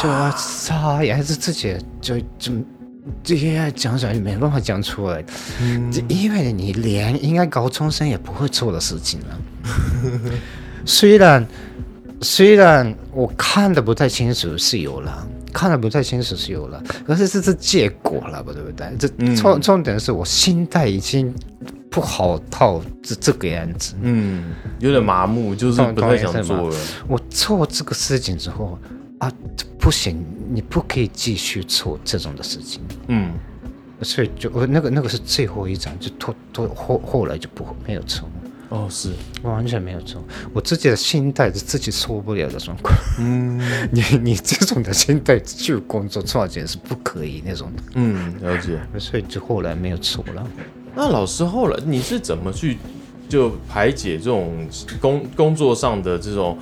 [0.02, 2.50] 就操，也还是自己就就
[3.22, 5.22] 这些讲出来没办法讲出来，
[5.92, 9.38] 就因为你连应该高中生也不会做的事情了。
[10.86, 11.46] 虽然。
[12.28, 18.96] 虽然我看的不太清楚是有了，看的不太清楚是有了，可是这是结果了吧，对不对？
[18.98, 21.32] 这重重点是我心态已经
[21.88, 26.76] 不好到这这个样子，嗯，有点麻木，就是不太想做了。
[27.06, 28.76] 我做这个事情之后
[29.18, 29.30] 啊，
[29.78, 33.34] 不行，你不可以继续做这种的事情，嗯，
[34.02, 38.28] 所以就我那个那个是最后一张，就拖拖后后来就不没有抽。
[38.68, 40.22] 哦，是完全没有错。
[40.52, 42.92] 我自己的心态是自己受不了的状况。
[43.18, 43.60] 嗯，
[43.92, 47.82] 你你这种的心态去工作赚钱是不可以那种的。
[47.94, 48.78] 嗯，了解。
[48.98, 50.46] 所以就后来没有错了。
[50.94, 52.78] 那老师后来你是怎么去
[53.28, 54.66] 就排解这种
[55.00, 56.58] 工工作上的这种？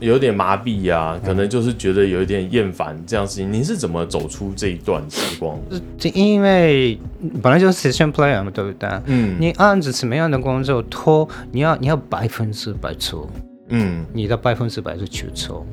[0.00, 3.52] 有点麻痹呀，可能就是觉得有一点厌烦这样事情。
[3.52, 5.58] 你是怎么走出这一段时光？
[5.98, 6.98] 是因为
[7.42, 8.88] 本来就是 session player 嘛，对不对？
[9.06, 9.36] 嗯。
[9.40, 13.28] 你按着什么样的工作拖，你要你要百分之百做，
[13.68, 15.66] 嗯，你的百分之百是去做。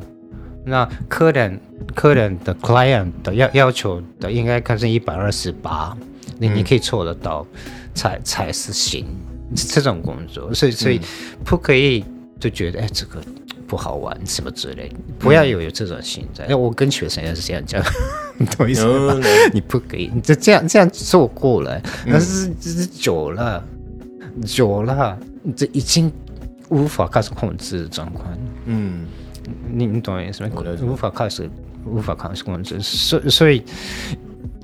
[0.66, 1.60] 那客人
[1.94, 5.96] 客人的 client 的要要求的应该看是一百二十八，
[6.40, 7.46] 你你可以做得到，
[7.94, 9.06] 才才是行
[9.54, 10.54] 这种工作。
[10.54, 11.02] 所以所以
[11.44, 12.06] 不可以
[12.40, 13.22] 就觉得哎这个。
[13.74, 16.44] 不好玩什么之类，不要有有这种心态。
[16.44, 17.84] 哎，我跟学生也是这样讲，
[18.38, 19.20] 你 懂意思吗？
[19.52, 23.64] 你不可以，你就这样这样做过了，但是这是久了，
[24.46, 25.18] 久了，
[25.56, 26.12] 这已经
[26.70, 28.28] 无法开始控制状况。
[28.68, 29.08] 嗯，
[29.72, 30.52] 你你懂意思吗？
[30.84, 31.50] 无法开始，
[31.84, 33.64] 无法开始控制，所所以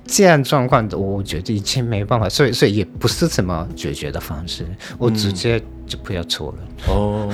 [0.05, 4.67] 这样状况，我觉得已经没办法，所以所以也不是什么解决的方式，
[4.99, 6.57] 我直接就不要做了。
[6.93, 7.33] 哦。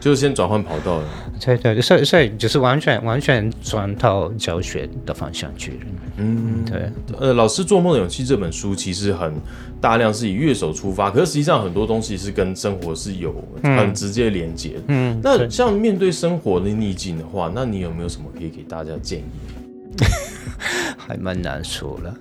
[0.00, 1.08] 就是先转换跑道了，
[1.40, 5.78] 对对，所以所以就是完全完全转到教学的方向去了。
[6.18, 6.90] 嗯，对。
[7.18, 9.34] 呃，老师做梦的勇气这本书其实很
[9.80, 14.76] 大量是以乐手出发，可是实际上很多东西是跟生活是有很直接连接。
[14.88, 19.24] 嗯，那像面对生活的逆境的话，那你有没有什么可以给大家建议？
[20.96, 22.14] 还蛮难说了。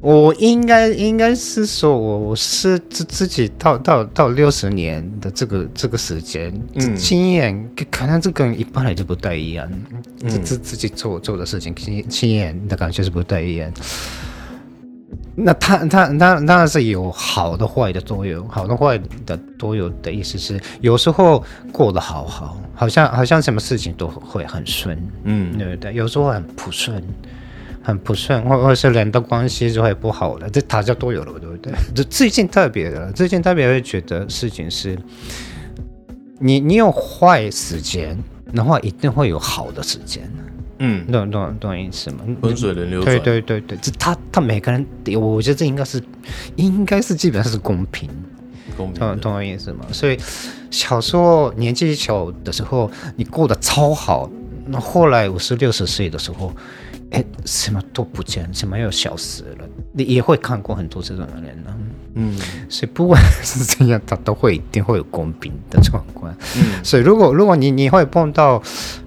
[0.00, 6.52] 我应该应该是说，我我是自自己到到到六十年的这个这个时间
[6.96, 9.70] 经验，可能这跟一般人就不太一样。
[10.28, 13.72] 自自自己做做的事情经经验的感觉是不太一样。
[15.34, 25.94] 那他他他当然是有好的坏的都有，好的坏的都有的意思是，有时候过得好好，好像好像什么事情都会很顺，嗯，对不对？
[25.94, 27.02] 有时候很不顺。
[27.82, 31.72] 很不顺，或或者是人的关系就会不好了，这大家都有了，对不对？
[31.94, 34.96] 这最近特别的，最近特别会觉得事情是，
[36.38, 38.16] 你你有坏时间
[38.54, 40.22] 的话，一定会有好的时间。
[40.78, 42.18] 嗯，懂懂懂意思吗？
[42.40, 43.16] 温水轮流转。
[43.18, 44.86] 对对对对，这他他每个人，
[45.20, 46.02] 我觉得这应该是
[46.56, 48.08] 应该是基本上是公平，
[48.76, 49.84] 公平，懂懂我意思吗？
[49.92, 50.16] 所以
[50.70, 54.30] 小时候年纪小的时候，你过得超好，
[54.66, 56.52] 那后来五十六十岁的时候。
[57.12, 59.68] 哎，什么都不见，什么又消失了？
[59.92, 61.76] 你也会看过很多这种的人呢。
[62.14, 66.34] 嗯，所以不管是怎样，他都会一定会有公平的状况。
[66.56, 68.62] 嗯，所以如果如果你你会碰到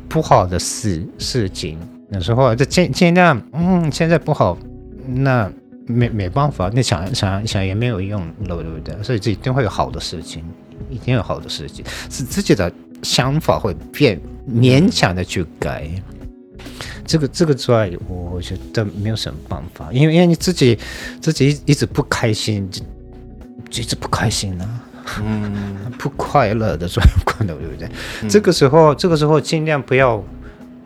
[0.08, 1.78] 不好的事事情，
[2.12, 4.58] 有时候就尽尽量，嗯，现在不好，
[5.08, 5.52] 那
[5.88, 8.96] 没没办法，你想想想也没有用了，对不对？
[9.04, 10.44] 所以这一定会有好的事情，
[10.90, 15.90] 一定有好的事情，是自己的想法会变，勉强的去改。
[17.06, 20.78] 这个这个之外，我觉得没有什么办法，因为因为你自己
[21.22, 22.70] 自己一一直不开心，
[23.70, 24.84] 就一直不开心啊，
[25.24, 27.90] 嗯， 不快乐的状况，对不对？
[28.28, 30.24] 这个时候这个时候尽量不要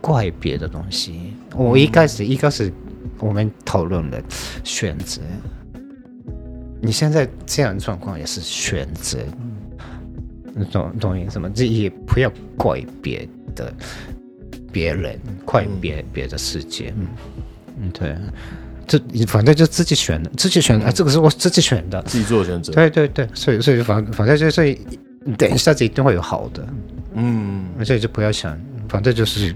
[0.02, 1.34] 怪别的东西。
[1.56, 2.72] 我一开始一开始
[3.20, 4.22] 我们讨论了
[4.64, 5.22] 选择，
[6.82, 9.18] 你现在这样状况也是选择，
[10.72, 11.50] 懂懂意思吗？
[11.54, 13.74] 这也不要怪别的。
[14.72, 16.94] 别人，快别别的世界，
[17.80, 18.16] 嗯，对，
[18.88, 22.74] 这反正就自己选的，自己选的，这个是我自己选的，自己做选择。
[22.74, 24.80] 对对对，所以所以反反正就所以
[25.38, 26.68] 等一下子一定会有好的，
[27.14, 29.56] 嗯，所以就不要想，反正就是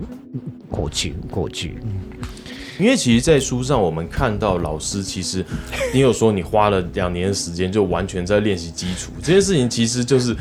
[0.70, 1.78] 过去过去。
[2.80, 5.46] 因为其实，在书上我们看到老师，其实
[5.94, 10.36] 你有说你花了两年的时间，就完全在练习基础这件事情，其实就是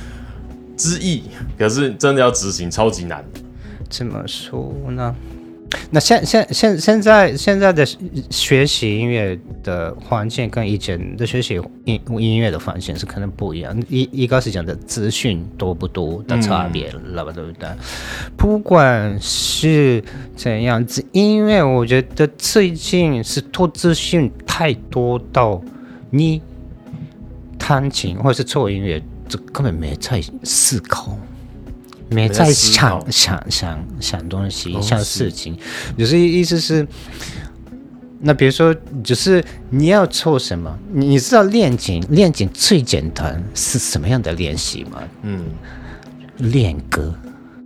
[0.78, 1.24] 之意，
[1.58, 3.22] 可是真的要执行，超级难。
[3.92, 5.14] 怎么说呢？
[5.90, 7.84] 那现现现现在现在的
[8.30, 13.78] 学习音乐的环境跟以前的学习音音乐的环境是可能不一样。
[13.88, 17.68] 一一个是讲的资讯多不多的差别了吧，对不对？
[18.36, 20.02] 不管是
[20.34, 25.62] 怎样子，音乐我觉得最近是多资讯太多到
[26.10, 26.40] 你
[27.58, 31.16] 弹琴或者是做音乐，这根本没在思考。
[32.12, 35.56] 没在想想想想东西，想事情，
[35.96, 36.86] 就是意思是，
[38.20, 40.78] 那比如说，就是你要做什么？
[40.92, 45.02] 你知道练琴，练琴最简单是什么样的练习吗？
[45.22, 45.44] 嗯，
[46.38, 47.14] 练歌，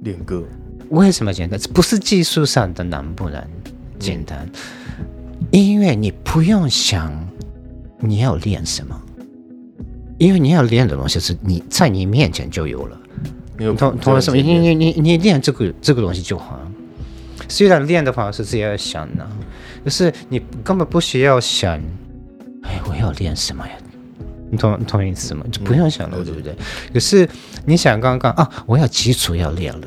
[0.03, 0.43] 练歌，
[0.91, 1.59] 为什么简单？
[1.75, 3.47] 不是技术上的难不难？
[3.99, 4.49] 简单，
[5.51, 7.13] 因为你不用想
[7.99, 9.01] 你要练什么，
[10.19, 13.01] 因为你要练的东西是你在你面前就有了。
[13.77, 14.37] 同同什么？
[14.37, 16.61] 你你你你练这个这个东西就好。
[17.49, 19.27] 虽然练的话是自己要想的，
[19.85, 21.81] 可是你根本不需要想。
[22.63, 23.73] 哎，我要练什么呀？
[24.51, 25.45] 你同同意思吗？
[25.53, 26.57] 就不用想了，对不对？
[26.93, 27.29] 可是
[27.65, 29.87] 你想刚刚啊，我要基础要练了，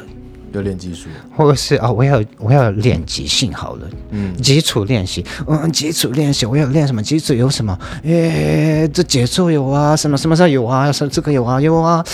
[0.53, 3.89] 要练基础，或者是啊，我要我要练即兴好了。
[4.12, 7.03] 嗯，基础练习，嗯，基础练习，我要练什么？
[7.03, 7.77] 基础有什么？
[8.03, 10.89] 诶，这节奏有啊，什么什么时候有啊？
[10.89, 12.05] 什这个有啊，有啊。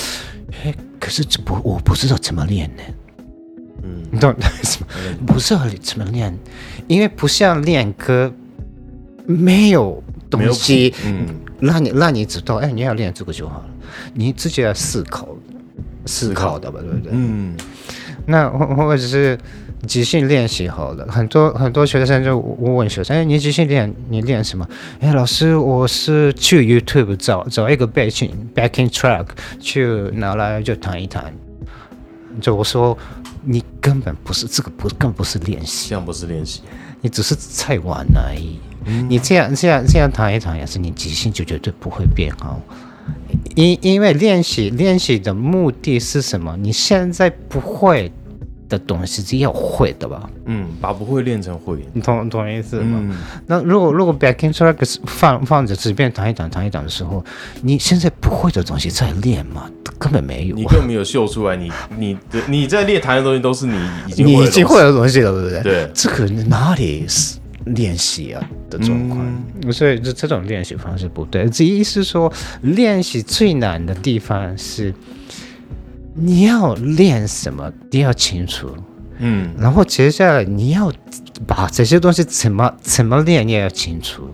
[0.64, 0.74] 哎。
[1.06, 2.82] 可是这不，我不知道怎么练呢。
[3.84, 4.88] 嗯，你懂 什么？
[5.28, 6.36] 不知道怎么练，
[6.88, 8.34] 因为不像练歌，
[9.28, 11.28] 没有东西，嗯，
[11.60, 13.66] 让你让你知道，哎，你要练这个就好了。
[14.16, 15.28] 你自己要思考，
[16.08, 17.12] 思考的吧，对不对？
[17.14, 17.56] 嗯。
[18.26, 19.38] 那或或者是
[19.88, 24.68] 即兴练习好了，很多很多学生就问学生，哎，你即兴练，你练什么？
[25.00, 29.28] 哎，老师，我是去 YouTube 找找一个 backing backing track
[29.60, 31.34] 去拿来就弹一弹。
[32.42, 32.98] 就我说，
[33.44, 36.62] 你根本不是这个，不更不是练习，这样不是练习，
[37.02, 38.60] 你只是在玩而已。
[39.08, 42.60] 你这样这样这样弹一弹，也是你即兴就绝对不会变好。
[43.56, 46.58] 因因为练习练习的目的是什么？
[46.58, 48.12] 你现在不会
[48.68, 50.30] 的东西是要会的吧？
[50.46, 53.16] 嗯，把不会练成会，你懂懂意思吗？
[53.48, 57.24] 那如果如果 backing track 放放着随便弹一弹弹一弹的时候，
[57.62, 59.70] 你现在不会的东西在练吗？
[59.98, 61.56] 根本没有，你根本没有秀出来。
[61.56, 63.76] 你你的你在练弹的东西都是你
[64.08, 65.62] 已经你已经会的东西了，对不对？
[65.64, 67.38] 对，这个哪里是？
[67.70, 71.50] 练习啊的状况，所以这这种练习方式不对。
[71.50, 74.94] 这意思说，练习最难的地方是
[76.16, 78.76] 你要练什么，你要清楚。
[79.18, 80.92] 嗯，然后接下来你要
[81.46, 84.30] 把这些东西怎么怎么练也要清楚。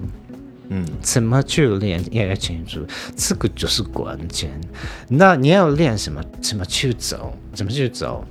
[0.70, 4.50] 嗯，怎么去练也要清楚，这个就是关键。
[5.10, 6.24] 那你要练什么？
[6.40, 7.34] 怎么去走？
[7.54, 8.24] 怎么去走？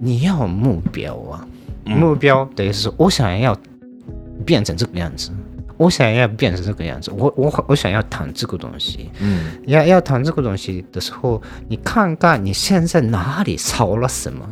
[0.00, 1.46] 你要目标啊！
[1.84, 3.56] 目标等于是我想要。
[4.44, 5.30] 变成这个样子，
[5.76, 14.48] 我想要变成这个样子，我我我想要弹这个东西，嗯，要要弹这个东西的时候，你看看你现在哪里少了什么，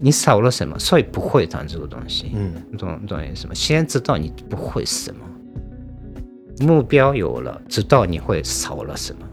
[0.00, 3.54] 你少了什么，所以不会弹这个东西，嗯，懂懂意思吗？
[3.54, 9.26] 先知道你不会什么，目标有了，知道你会少了什么，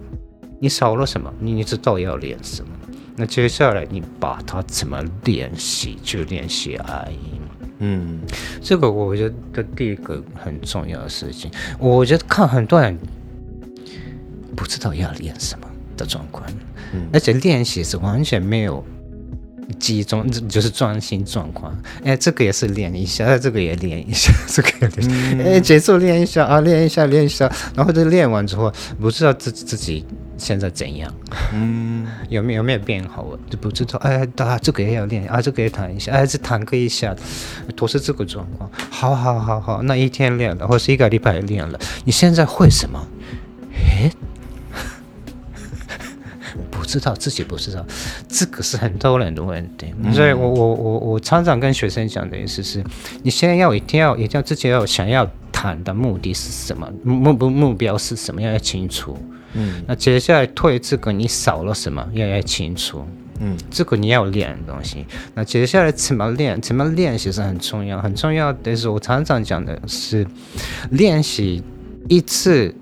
[0.61, 2.71] 你少了什么，你你知道要练什么，
[3.17, 7.40] 那接下来你把它怎么练习就练习而已。
[7.83, 8.19] 嗯，
[8.61, 12.95] 这个我觉得第一个很重要的事情，我觉得看很多人
[14.55, 15.67] 不知道要练什么
[15.97, 16.45] 的状况，
[17.11, 18.85] 而且练习是完全没有
[19.79, 21.75] 集中，就是专心状况。
[22.03, 30.05] 哎，这个也是练一下，这个也练一下， 这个也练，哎，节奏练一下啊，练一下，练一下，然后就练完之后，不知道自自己。
[30.37, 31.13] 现在怎样？
[31.53, 33.23] 嗯，有没有没有变好？
[33.47, 33.99] 就不知道。
[33.99, 37.15] 哎，啊，这个也要练啊，这个也弹一下，哎，这弹个一下，
[37.75, 38.67] 都是这个状况。
[38.89, 43.07] 好好好好，那一天练了，或是一个礼拜练了，你现在会什么？
[43.75, 44.30] 哎，不
[46.91, 47.85] 知道，自己不知道，
[48.27, 49.93] 这个是很多人的问题。
[50.13, 52.83] 所以我我我我常常跟学生讲的意思是，
[53.23, 56.91] 你现在要一定要一定要自己要想要谈的目的是什么？
[57.03, 58.41] 目目目标是什么？
[58.41, 59.17] 要要清楚。
[59.53, 62.05] 嗯，那接下来退这个，你少了什么？
[62.13, 63.05] 要要清楚。
[63.43, 65.05] 嗯，这个你要练的东西。
[65.33, 66.61] 那接下来怎么练？
[66.61, 70.25] 怎么练习是很重要，很重要的是我常常讲的是
[70.91, 71.63] 练习
[72.07, 72.73] 一次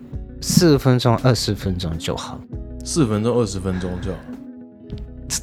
[0.41, 2.39] 四分钟、二十分钟就好。
[2.83, 4.17] 四分钟、二十分钟就好。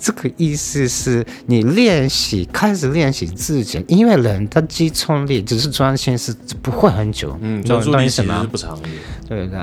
[0.01, 8.89] 这个意思是你练习开始练习自己，因为人的集中力只是专心是不会很久，嗯，专注力其实是不长的，
[9.28, 9.61] 对不对？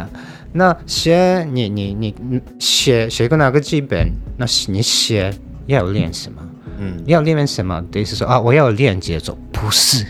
[0.53, 4.09] 那写你你你写写个哪个剧本？
[4.37, 5.33] 那你写
[5.65, 6.41] 要练什么？
[6.79, 7.83] 嗯，要练什么？
[7.91, 10.05] 的意思说啊，我要练节奏，不是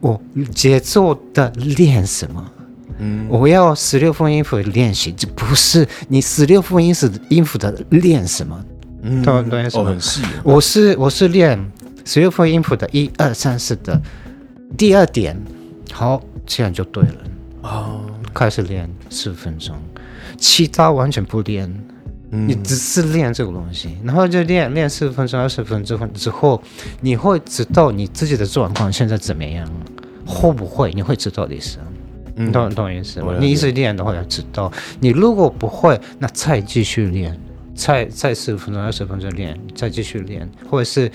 [0.00, 0.20] 我
[0.54, 2.52] 节奏的练什么？
[2.98, 8.64] 嗯，我要十六分音符练习，这不是你十六分音符音符的练什么？
[9.24, 9.84] 懂懂意思吗？
[9.84, 10.22] 很细。
[10.42, 11.58] 我是我是练
[12.04, 14.00] 十六分音符的一二三四的
[14.76, 15.36] 第二点，
[15.92, 17.14] 好，这样就对了。
[17.62, 18.00] 哦，
[18.32, 19.76] 开始练十分钟，
[20.38, 21.72] 其他完全不练，
[22.30, 26.62] 你只是练这个东西，然后就练练十分钟、二十分钟之后，
[27.00, 29.68] 你会知道你自己的状况现在怎么样，
[30.24, 30.90] 会不会？
[30.92, 31.78] 你会知道的意思。
[32.36, 33.34] 你懂懂意思吗？
[33.40, 34.70] 你一直练的话要知道，
[35.00, 37.38] 你如果不会，那再继续练。
[37.74, 41.12] 再再十分钟、二十分钟练，再继续练，或者是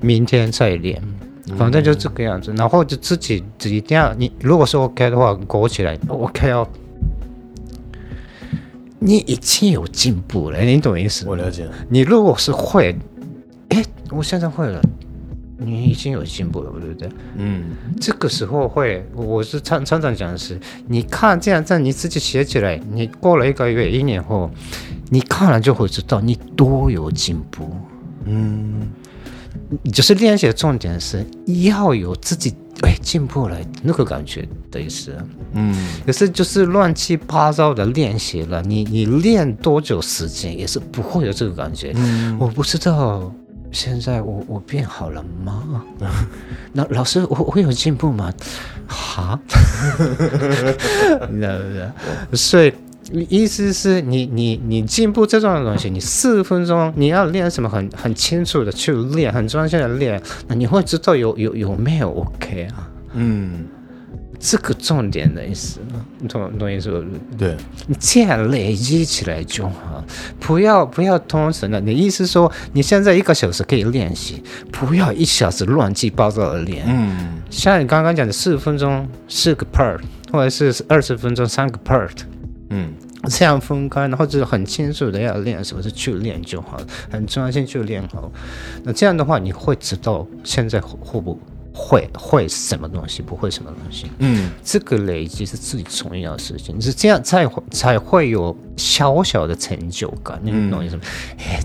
[0.00, 0.98] 明天再练，
[1.58, 2.50] 反正就这个样子。
[2.56, 6.66] 然后就自己一定要你，如果是 OK 的话，裹起来 OK 哦。
[8.98, 11.26] 你已经有进步了，你懂意思？
[11.28, 11.68] 我了解。
[11.90, 12.96] 你如果是会，
[13.68, 14.80] 哎，我现在会了，
[15.64, 17.08] 你已经有进步了，对不对？
[17.36, 17.64] 嗯。
[18.00, 24.50] 这个时候会，我是常常常讲的是，你看这样这样，你自己写起来，你过了一个月、一年后。
[25.10, 27.70] 你看了就会知道你多有进步，
[28.24, 28.88] 嗯，
[29.92, 31.22] 就是练习的重点是
[31.70, 35.14] 要有自己哎进步了那个感觉的意思，
[35.52, 35.74] 嗯，
[36.06, 43.30] 可是就是乱七八糟的练习了，你你练多久时间也是不会有这个感觉，嗯，我不知道
[43.72, 45.82] 现在我我变好了吗？
[46.72, 48.32] 那老师我我有进步吗？
[48.86, 49.38] 哈，
[51.30, 51.58] 那
[52.30, 52.72] 不所以。
[53.28, 62.88] 意思是你你你进步这种东西，你四分钟你要练什么很很清楚的去练，很专心的练，那你会知道有有有没有 OK 啊？
[63.14, 63.66] 嗯，
[64.44, 65.78] 这个重点的意思，
[66.18, 67.36] 你懂懂意思不？
[67.38, 70.04] 对，你这样累积起来就好，
[70.40, 71.80] 不要不要通神了。
[71.80, 76.84] 你意思说你现在一个小时可以练习，不要一小时乱七八糟的练。
[76.88, 80.00] 嗯，像你刚刚讲的四分钟四个 part，
[80.32, 82.10] 或者是二十分钟三个 part。
[82.70, 82.92] 嗯，
[83.28, 88.28] 这样分开，然后就是很清楚的要练什么，是去练就好了，很专心去练好。
[88.82, 91.38] 那这样的话，你会知道现在会不
[91.72, 94.10] 会会什么东西，不会什么东西。
[94.18, 100.40] 嗯，这个累积是最重要的事情，是这样才会才会有小小的成就感。
[100.42, 101.02] 你懂意思吗？
[101.38, 101.60] 哎，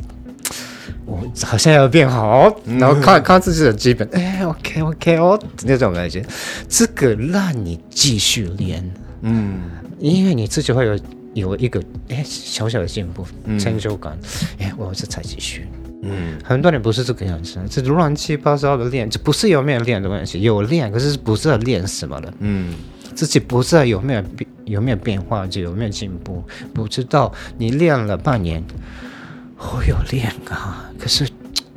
[1.05, 6.25] 我好像要变好，然后看看自己的基本，哎，OK OK 哦，那种感觉，
[6.69, 8.83] 这个让你继续练。
[9.21, 9.59] 嗯。
[9.99, 10.99] 因为你自己会有
[11.33, 13.25] 有一个哎小小的进步，
[13.57, 14.15] 成就感，
[14.59, 15.67] 哎，我这才继续。
[16.03, 22.33] 嗯，很多人不是这个样子，这乱七八糟的练，这不是有没有练的关系，有练，可是不知道练什么了。
[22.39, 22.73] 嗯，
[23.15, 26.43] 自己不知道有没有变有没有变化，就有没有进步，
[26.73, 28.63] 不知道你练了半年，
[29.57, 31.27] 我有练啊，可是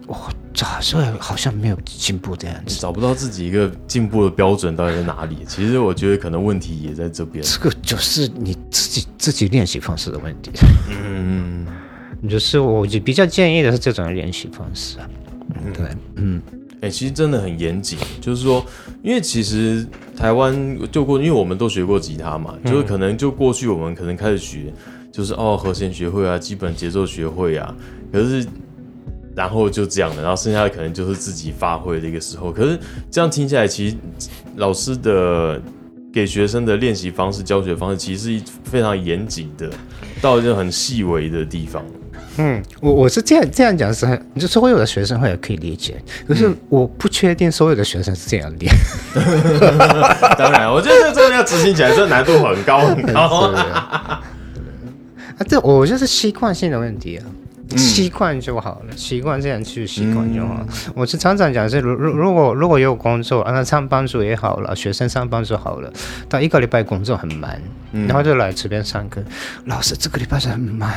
[0.06, 0.30] 我。
[0.52, 5.38] 咋说好像没有进步的样子，找不到自己一个进步的标准到底在哪里？
[5.46, 7.42] 其实我觉得可能问题也在这边。
[7.42, 10.50] 这个就是你自己自己练习方式的问题。
[10.90, 11.64] 嗯，
[12.28, 15.08] 就是我就比较建议的是这种练习方式啊。
[15.74, 16.40] 对，嗯，
[16.80, 18.64] 哎，其实真的很严谨，就是说，
[19.02, 24.72] 因为其实台湾就过，因为我们都学过吉他嘛，就是可能就过去我们可能开始学，
[25.12, 27.74] 就是哦和弦学会啊，基本节奏学会啊，
[28.12, 28.46] 可是。
[29.32, 32.50] 然后就这样的，然后剩下的可能就是自己发挥的一个时候。
[32.50, 32.78] 可是
[33.10, 33.96] 这样听起来，其实
[34.56, 35.58] 老师的
[36.12, 39.70] 给学生的练习方式、教学方式，其实是非常严谨的，
[40.20, 41.82] 到一个很细微的地方。
[42.39, 44.07] 嗯，我我是这样这样讲是，
[44.37, 48.72] 就所有的学生会可以理解，可是我不确定所有的学生是这样练。
[50.39, 53.51] 当然，我觉得这个要执行起来，这难度很高很高。
[53.53, 54.22] 啊，
[55.49, 57.24] 这我觉得是习惯性的问题啊。
[57.76, 60.64] 习惯就好了，习惯这样去习惯就好。
[60.94, 65.92] 我是常常讲是，如如如果如果有工作，那上班族也好了，学生上班族好了。
[66.28, 67.50] 他一个礼拜工作很忙，
[67.92, 69.22] 然后就来这边上课。
[69.66, 70.90] 老师这个礼拜是很忙，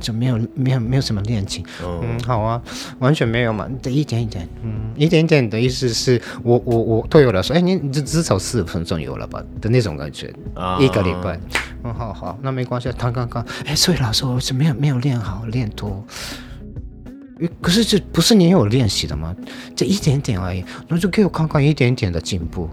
[0.00, 1.64] 就没有没有没有什么练琴。
[1.82, 2.60] 嗯，好啊，
[2.98, 4.48] 完全没有嘛，得一点一点。
[4.62, 10.32] 嗯，一点一点的意思是我我我对我来说，哎，你你至少四十分钟有了吧的那种感觉。
[10.78, 11.38] 一个礼拜，
[11.84, 12.90] 嗯，好好，那没关系。
[12.98, 16.04] 他刚刚，哎，所以老师我是没有没有练好，练多。
[17.62, 19.34] 可是这不是你有练习的吗？
[19.74, 22.68] 这一点点而已，那就给我看看一点点的进步。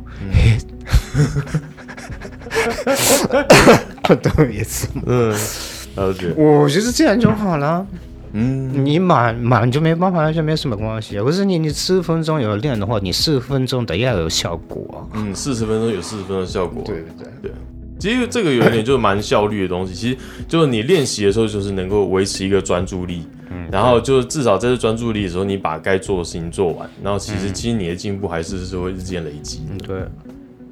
[4.09, 4.89] 我 懂意思。
[5.05, 5.33] 嗯，
[5.95, 6.33] 了解。
[6.35, 7.87] 我觉得这样就好了。
[8.33, 11.17] 嗯，你满满就没办法，就没什么关系。
[11.17, 15.09] 可是你你四分钟有练的话，你四分钟得要有效果。
[15.13, 16.83] 嗯，四十分钟有四十分钟的效果。
[16.85, 17.51] 对对对对。
[17.99, 19.93] 其实这个有一点就是蛮效率的东西。
[19.93, 20.17] 其实
[20.47, 23.25] 就是你练习的时候，就是能够维持一个专注力。
[23.49, 23.67] 嗯。
[23.71, 26.89] 然后就是至少在这专注力的时候，你把该做的事情做完。
[27.03, 29.61] 然后其实其实你的进步还是是会日渐累积。
[29.69, 29.97] 嗯，对。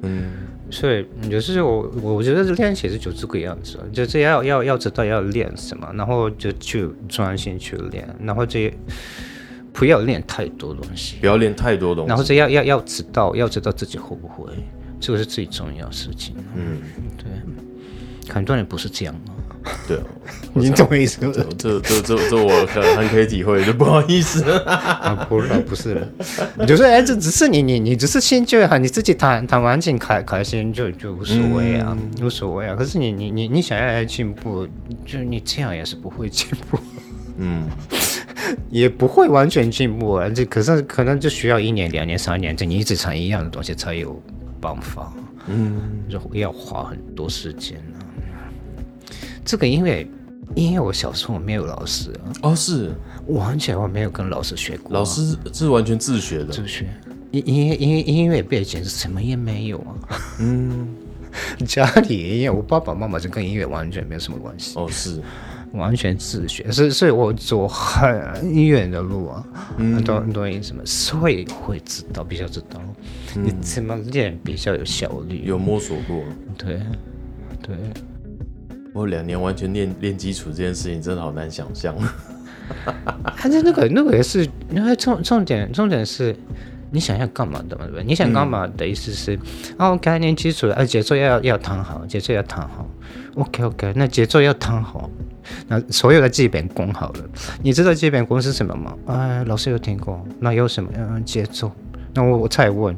[0.02, 0.32] 嗯。
[0.68, 8.74] 所以就是我，我觉得练习是就这个样子，就是要要要知道要练什么，然后就去专心去练，然后这
[9.72, 14.52] 不要练太多东西，不要练太多东西，然后这要要要知道要知道自己会不会，
[15.00, 16.34] 这个是最重要的事情。
[16.54, 16.78] 嗯，
[17.16, 19.34] 对，很多人不是这样吗？
[19.88, 19.98] 对，
[20.54, 21.20] 你懂我意思？
[21.58, 26.08] 这这这这我很很可以体会，就不好意思 啊，不是不是了，
[26.56, 32.76] 你就说哎，这只是你你你只是兴趣哈，你自己弹弹完琴开开心就就无所谓啊，无所谓啊。
[32.76, 34.68] 可是你你你你想要进步，
[35.04, 36.78] 就你这样也是不会进步，
[37.38, 37.68] 嗯，
[38.70, 40.28] 也不会完全进步啊。
[40.28, 44.22] 这可是可能就需要一年、两年、三年，这你一直弹一样的东西才有
[44.60, 45.12] 办法，
[45.46, 47.98] 嗯，就要花很多时间呢。
[49.44, 50.10] 这个因为，
[50.54, 52.32] 因为我小时候没有老师啊。
[52.42, 52.92] 哦，是，
[53.28, 54.92] 完全我没有跟老师学过。
[54.92, 56.46] 老师是完全自学的。
[56.46, 56.88] 自学，
[57.30, 60.18] 音音音音乐背景是什么也没有啊。
[60.40, 60.88] 嗯，
[61.66, 64.76] 家里音乐，我爸爸妈妈就跟音乐完全没有什么关系。
[64.76, 65.22] 哦，是，
[65.76, 69.44] 完全自学，所以所以我走很远的路啊。
[69.76, 70.80] 嗯，多多意思吗？
[70.84, 72.80] 所以会知道，比较知道，
[73.34, 75.42] 你怎么练比较有效率。
[75.44, 76.22] 有摸索过。
[76.56, 76.80] 对，
[77.62, 77.76] 对。
[78.92, 81.94] 我两年完全练练基础这件事情，真的好难想象。
[83.36, 86.34] 还是那个那个也是，因为重重点重点是，
[86.90, 87.84] 你想要干嘛的嘛？
[87.84, 88.04] 对不对？
[88.04, 89.38] 你想干嘛的意思是，
[89.78, 92.88] 哦，概念基础，呃，节奏要要弹好，节奏要弹好。
[93.34, 95.10] OK OK，那节奏要弹好，
[95.68, 97.24] 那所有的基本功好了。
[97.62, 98.96] 你知道基本功是什么吗？
[99.06, 100.24] 哎，老师有听过。
[100.40, 100.90] 那有什么？
[100.94, 101.70] 嗯，节奏。
[102.14, 102.96] 那我我再问，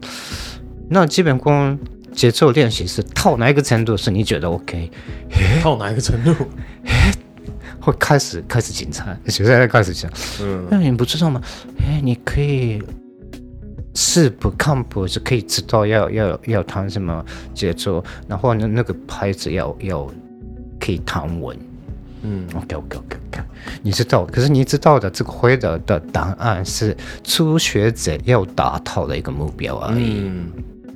[0.88, 1.78] 那基本功？
[2.10, 4.90] 节奏练习是套哪一个程度是你觉得 OK？
[5.62, 6.34] 套哪一个程度？
[7.78, 10.10] 会开始开始紧张，现在开始讲。
[10.40, 11.40] 嗯，那你不知道吗？
[11.78, 12.82] 哎，你可以
[13.94, 17.24] 视谱看谱是可以知道要要要弹什么
[17.54, 20.10] 节奏，然后呢那个拍子要要
[20.80, 21.56] 可以弹稳。
[22.22, 23.42] 嗯，OK OK OK OK，
[23.82, 30.30] 你知道，可是你知道的这个回答的答案是初学者要达到的一个目标而已。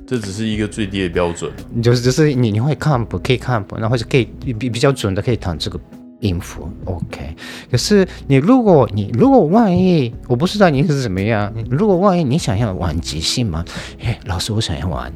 [0.05, 1.49] 这只是一个最低的标准，
[1.81, 4.25] 就是就是你你会看不可以看不，然后是可以
[4.59, 5.79] 比比较准的可以弹这个
[6.19, 7.35] 音符，OK。
[7.71, 13.63] 可是你如果你如果万一我不知道你是怎么样，如果万一你想要玩即兴嘛？
[14.03, 15.11] 哎，老师我想要玩，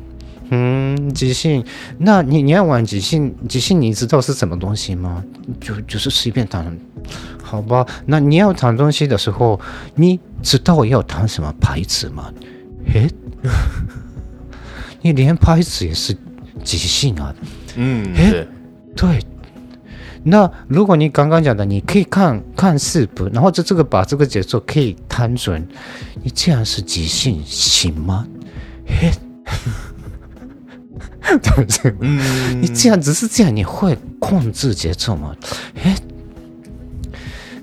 [0.50, 1.64] 嗯，即兴，
[1.98, 5.24] 那你你要玩即兴，即兴你知道是什么东西吗？
[5.60, 6.78] 就就是随便弹，
[7.44, 7.86] 好吧？
[8.06, 9.60] 那你要弹东西的时候，
[9.96, 12.32] 你知道要弹什么牌子吗？
[12.94, 13.10] 诶。
[15.02, 16.18] 你连拍子也是
[16.64, 17.34] 即兴啊？
[17.76, 18.48] 嗯，嘿，
[18.96, 19.20] 对。
[20.24, 25.66] 那如果你刚刚讲的，你可以看看视谱，然后这这个把这个节奏可以弹准，
[26.24, 28.28] 你这样是即兴行吗？
[28.86, 29.12] 嘿，
[31.42, 31.96] 对不对？
[32.02, 35.36] 嗯，你这样只是这样，你会控制节奏吗？
[35.76, 35.94] 嘿。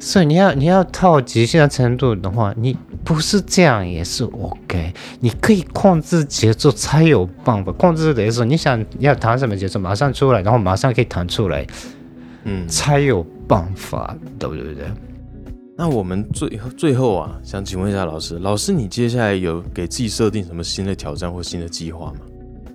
[0.00, 4.92] 所以你要你要到极限的程度的话，你不是这样也是 OK。
[5.20, 11.66] 你可以控制节奏才有办法控制的意思，你想要弹什么节奏，马上出来，然后马上可以弹出来，
[12.44, 14.74] 嗯，才有办法，对不对？
[15.74, 22.20] 那我们最最后啊，想请问一下老师，老师你接下来有给自己设定什么新的挑战或新的计划吗？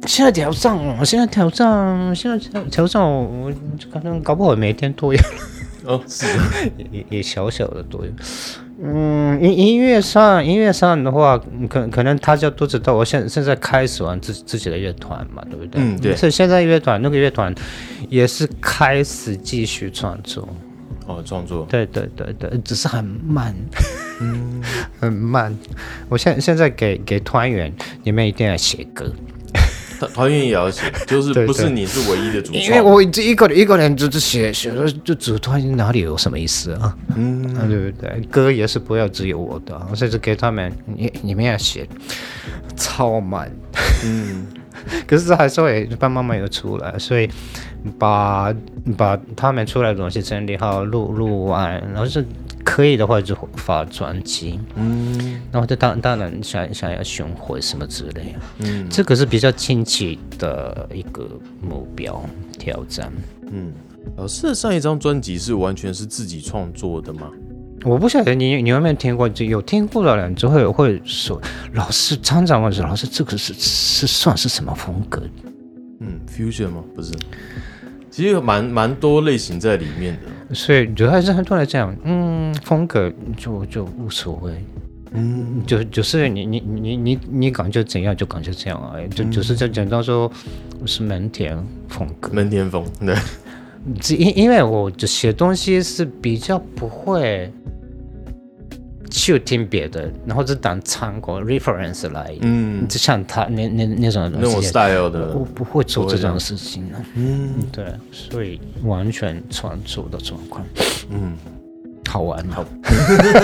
[0.08, 3.52] 现在挑战哦，现在挑战，现在挑挑战，我
[3.91, 5.20] 可能搞不好每天都有。
[5.86, 6.26] 哦，是
[6.91, 8.14] 也也小小的作用。
[8.82, 11.38] 嗯，音音乐上音乐上的话，
[11.70, 15.82] 可可能大家都知道，我现现在开始玩自自己的乐团嘛，对不对？
[15.82, 16.16] 嗯，对。
[16.16, 17.54] 是现在乐团那个乐团
[18.10, 20.47] 也是开始继续创作。
[21.08, 21.66] 哦，创作。
[21.70, 23.54] 对对对对，只是很慢，
[24.22, 24.62] 嗯，
[25.00, 25.58] 很慢。
[26.08, 27.74] 我现现在给给团员，
[28.04, 29.12] 你们一定要写歌。
[30.08, 36.95] 团员也要写，就是不是你是唯一的主创，因为我这一个一个人就是写写了就组团哪里有什么意思啊？
[37.16, 38.22] 嗯，对不对？
[38.32, 41.88] 歌也是不要只有我的，我甚至给他们，你你们要写，
[42.76, 43.52] 超慢，
[44.06, 44.47] 嗯，
[45.06, 47.30] 可是还是会慢慢慢有出来，所以
[47.97, 48.54] 把
[48.97, 52.26] 把他们出来的东西整理好，录录完，然后是。
[52.70, 61.28] 可以的话就发专辑，嗯，然后就当当然想想要巡回什么之类的，嗯，这个是比较近期的一个
[61.61, 62.24] 目标
[62.59, 63.11] 挑战，
[63.51, 63.74] 嗯，
[64.17, 67.32] 老师的上一张专辑是完全是自己创作的吗？
[67.86, 71.41] 我不晓得你你有没有听过，就有听过的人就会会说，
[71.74, 75.24] 老师常常问说，老师这个是是算是什么风格？
[76.01, 76.84] 嗯，fusion 吗？
[76.95, 77.11] 不是，
[78.10, 80.18] 其实蛮蛮多类型在里面
[80.49, 84.53] 的，所以主要是很多人这样，嗯，风格就就无所谓，
[85.14, 90.32] 嗯，就就是你你你你你感觉怎样就感觉这样啊，就就是在讲到说
[90.86, 91.57] 是门田
[91.88, 97.51] 风格，门田风，对，因因为我这写东西是比较不会。
[99.10, 110.66] 就听别的，然后就当参考 reference 来，嗯，就像他那那那种那种 style 的，我不会做这种事情的，嗯，对，所以完全创作的状况，
[111.10, 111.34] 嗯，
[112.07, 112.64] 好玩，好，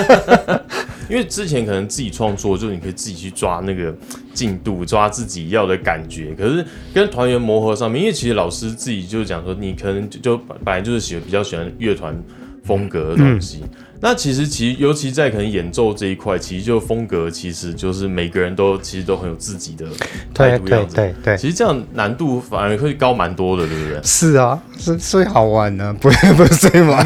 [1.09, 3.95] 因为之前可能自己创作，就是你可以自己去抓那个
[4.33, 12.15] 进度，抓自己要的感觉，可是跟团员磨合上面，因为其实老师自己就讲说，你可能就本来就是喜比较喜欢乐团
[12.63, 13.63] 风格的东西。
[14.07, 19.87] 那其实，其实尤其在可能演奏这一块，其实就风格，其实就是每个人都其实都很有自己的
[20.31, 20.95] 态度样子。
[20.95, 23.99] 对对对，其实这样难度反而会高蛮多的，对不对？
[24.03, 27.03] 是啊，是最好玩的，不是 不是吗？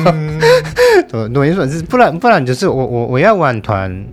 [1.07, 4.05] 对，诺言损是不然不然就是我我我要玩团。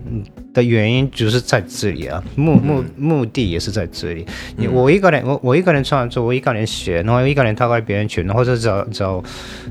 [0.57, 4.25] 的原因就是在这里啊，目目目的也是在这里。
[4.55, 9.23] 你我一个人，我我一个人创作，我一个人写，然后一个人他给别人群，然后就找找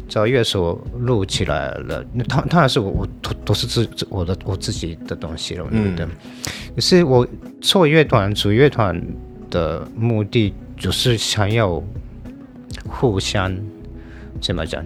[0.09, 2.05] 找乐手录起来了。
[2.13, 6.09] 那当当然是我我都都是自我的我自己的东西了，对的。
[6.77, 7.27] 可是我
[7.61, 9.03] 做乐团组乐团
[9.51, 11.83] 的目的就是想要
[12.89, 13.53] 互相。
[14.41, 14.85] 怎么讲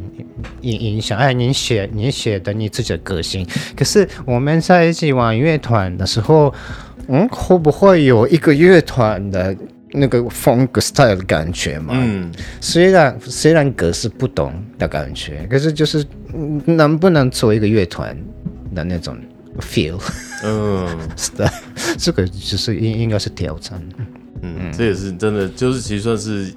[0.60, 1.18] 影影响？
[1.18, 3.46] 哎，你写你写的你自己的个性，
[3.76, 6.52] 可是我们在一起玩乐团的时候，
[7.08, 9.56] 嗯，会不会有一个乐团的
[9.92, 11.94] 那个风格 style 的感觉嘛？
[11.96, 12.30] 嗯，
[12.60, 16.04] 虽然虽然格式不懂的感觉，可是就是
[16.64, 18.16] 能不能做一个乐团
[18.74, 19.18] 的那种
[19.58, 19.98] feel？
[20.44, 20.86] 嗯，
[21.16, 21.52] 是的，
[21.98, 23.82] 这个就是应应该是挑战。
[24.42, 26.52] 嗯，这也是真的，就是其实算是。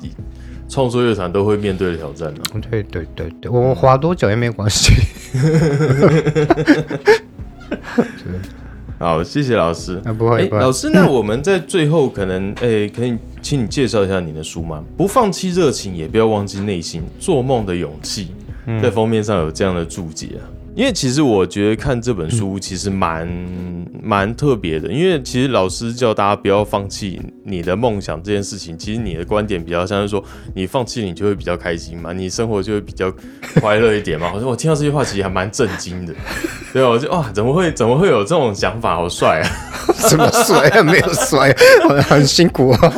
[0.74, 2.42] 创作乐团都会面对的挑战呢。
[2.72, 4.92] 对对对对，我滑多久也没关系。
[8.98, 10.02] 好，谢谢老师。
[10.04, 14.84] 啊，不会，老师，那我们在最后可能，诶，可以请你介绍一下你的书吗？
[14.98, 18.32] 不放弃热情，也不要忘记内心，做梦的勇气，
[18.82, 20.42] 在封面上有这样的注解啊。
[20.76, 23.28] 因为其实我觉得看这本书其实蛮
[24.02, 30.24] 蛮特别的，因为其实老师叫大家不要放弃你的梦想这件事情，其实你的观点比较像是说，
[30.56, 33.14] 你放弃你就会比较开心嘛，你生活就会比较
[33.62, 34.32] 快乐一点嘛。
[34.34, 36.14] 我说我听到这句话其实还蛮震惊的，
[36.74, 38.96] 对我就哇，怎么会怎么会有这种想法？
[38.96, 39.50] 好帅啊！
[40.10, 40.82] 怎么帅啊？
[40.82, 41.56] 没有帅，
[42.10, 42.94] 很辛苦啊。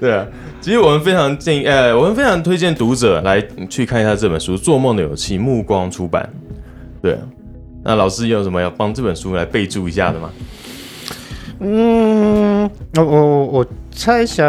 [0.00, 0.26] 对啊。
[0.58, 3.40] 其实我们非常建议，呃，我们非常推荐读者来
[3.70, 6.28] 去看一下这本书《做梦的勇气》，目光出版。
[7.06, 7.16] 对，
[7.84, 10.32] 那老师有什么要帮这本书来备注一下的吗？
[11.60, 14.44] 嗯，我我我猜想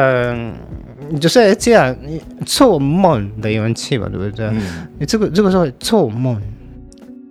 [1.21, 4.51] 就是这样，你做梦的勇气吧，对不对？
[4.97, 6.41] 你这个这个时候做梦，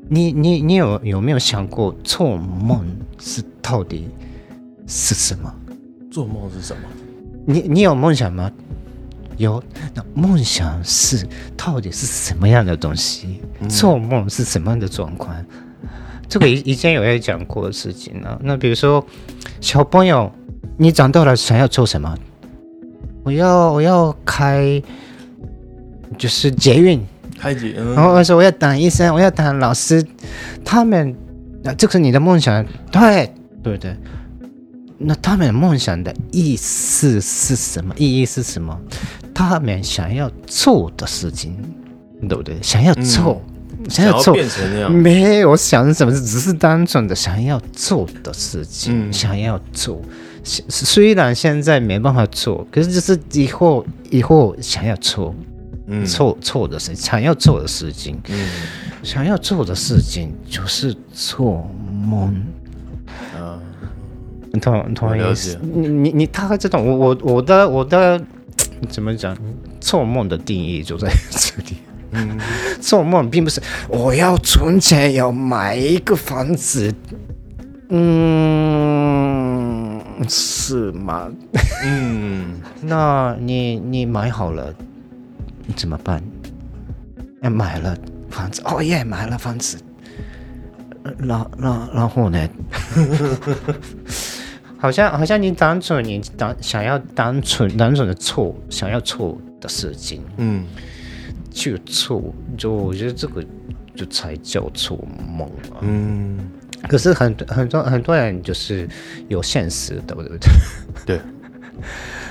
[0.08, 2.86] 你你你有有没有想过做梦
[3.18, 4.08] 是到底
[4.86, 5.52] 是什么？
[6.08, 6.82] 做梦是什么？
[7.44, 8.48] 你你有梦想吗？
[9.37, 9.62] 有
[9.95, 11.26] 那梦想是
[11.57, 13.41] 到底是什么样的东西？
[13.68, 15.34] 做梦是什么样的状况？
[16.28, 18.39] 这个以 以前有也讲过的事情呢。
[18.43, 19.05] 那比如说
[19.61, 20.32] 小朋友，
[20.76, 22.16] 你长大了想要做什么？
[23.22, 24.82] 我要我要开，
[26.16, 27.05] 就是捷运，
[27.39, 27.72] 开捷。
[27.72, 30.05] 然后我说我要当医生，我要当老师。
[30.64, 31.14] 他们
[31.62, 33.32] 那这是你的梦想，对
[33.62, 33.97] 对对。
[34.99, 37.95] 那他们梦想的意思是什么？
[37.99, 38.80] 意义是什么？
[39.37, 41.55] 他们想要做的事情，
[42.26, 42.57] 对不对？
[42.62, 43.43] 想要做，
[43.87, 44.91] 想要做，变成那样。
[44.91, 50.01] 没有想什么，只是单纯的想要做的事情，想要做。
[50.43, 55.34] 虽然现在没办法做，可是就是以后以后想要做，
[55.87, 58.49] 嗯做做的事，想要做的事情，嗯
[59.03, 62.34] 想要做的事情就是做梦。
[64.62, 68.18] 同同意思，你你你大概这种，我我我的我的
[68.88, 69.36] 怎么讲？
[69.80, 71.76] 做梦的定义就在这里。
[72.12, 72.38] 嗯，
[72.80, 76.94] 做梦并不是我要存钱要买一个房子。
[77.88, 78.00] 嗯，
[80.28, 81.30] 是吗？
[81.84, 84.74] 嗯，那你你买好了
[85.74, 86.22] 怎么办？
[87.42, 87.96] 哎，买了
[88.30, 89.78] 房子，哦耶，买了房子。
[91.18, 92.48] 然然然后呢？
[94.87, 100.64] 好像好像你单纯你单想要单纯单纯的错想要错的事情，嗯，
[101.51, 102.22] 就错，
[102.57, 103.45] 就我觉得这个
[103.97, 104.97] 就才叫做
[105.28, 105.78] 梦啊。
[105.80, 106.39] 嗯，
[106.89, 108.89] 可是很很多很多人就是
[109.26, 110.39] 有现实，对不对？
[111.05, 111.20] 对，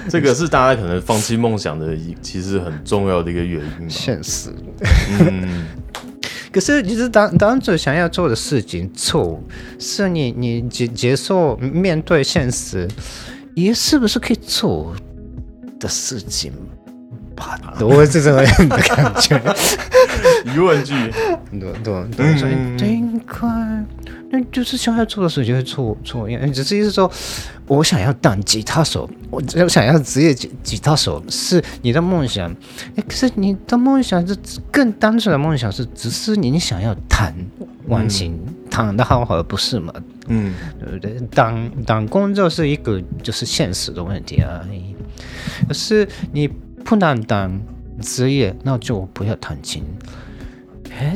[0.07, 3.87] 这个是大家可能放弃梦想的一其实很重要的一个原因。
[3.91, 4.49] 现实，
[5.29, 5.65] 嗯。
[6.55, 9.43] 可是，其实当当主想要做的事情，做
[9.77, 12.87] 是你你接接受面对现实，
[13.53, 14.95] 你是不是可以做
[15.77, 16.53] 的事情？
[17.35, 17.59] 吧？
[17.81, 19.41] 我是这种的感觉。
[20.53, 20.93] 疑问句，
[21.51, 23.85] 对对对，对，应该。
[24.31, 27.09] 那就是想要做的事就会做做，因为只是意思说，
[27.67, 32.51] 我想要当吉他手，我我想要职业吉吉他手是你的梦想，
[32.95, 34.35] 哎，可是你的梦想是
[34.71, 37.33] 更单纯的梦想是，只是你想要弹
[37.87, 38.37] 完琴，
[38.69, 39.93] 弹的好好，不是吗？
[40.27, 41.19] 嗯，对不对？
[41.31, 44.95] 当当工作是一个就是现实的问题而已，
[45.67, 46.49] 可是你
[46.85, 47.59] 不能当
[47.99, 49.83] 职业，那就不要弹琴，
[50.97, 51.13] 哎。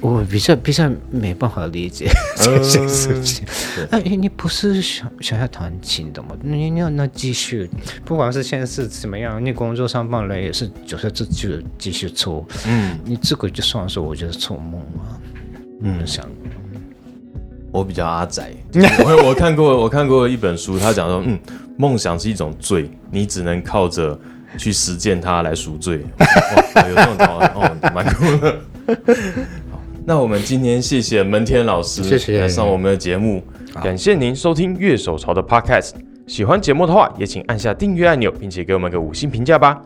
[0.00, 2.08] 我比较比较没办法理解
[2.38, 3.44] 这些事情。
[3.90, 6.28] 哎，你不是想想要弹琴的吗？
[6.42, 7.68] 你你要那继续，
[8.02, 12.46] 不管是现在是怎么样，你工作上班了也是就是这就继续做。
[12.66, 15.20] 嗯，你这个就算是我觉得做梦啊。
[15.82, 16.26] 嗯，想。
[17.70, 18.52] 我比较阿宅，
[19.04, 21.38] 我 我看过我看过一本书，他讲说，嗯，
[21.76, 24.18] 梦想是一种罪，你只能靠着
[24.58, 26.00] 去实践它来赎罪。
[26.18, 27.16] 哇，有这种
[27.54, 28.60] 哦，蛮酷的。
[30.04, 32.02] 那我们今天谢谢门天老师
[32.38, 33.42] 来上我们的节目，
[33.82, 35.92] 感谢您收听月手潮的 Podcast。
[36.26, 39.80] 喜欢节目的话，也请按下订阅按钮，并且给我们个五星评价吧。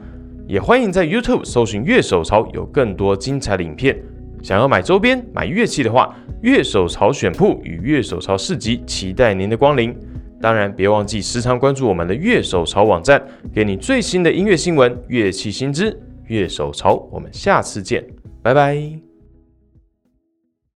[0.46, 3.96] 也欢迎在 YouTube 搜寻乐手潮，有更多精彩的影片。
[4.42, 9.96] 想要买周边、买乐器的话，乐手潮选铺与乐手潮市集期待您的光临。
[10.44, 15.98] 当然，别忘记时常关注我们的乐手潮网站，给你最新的音乐新闻、乐器新知。
[16.26, 18.04] 乐手潮，我们下次见，
[18.42, 19.03] 拜拜。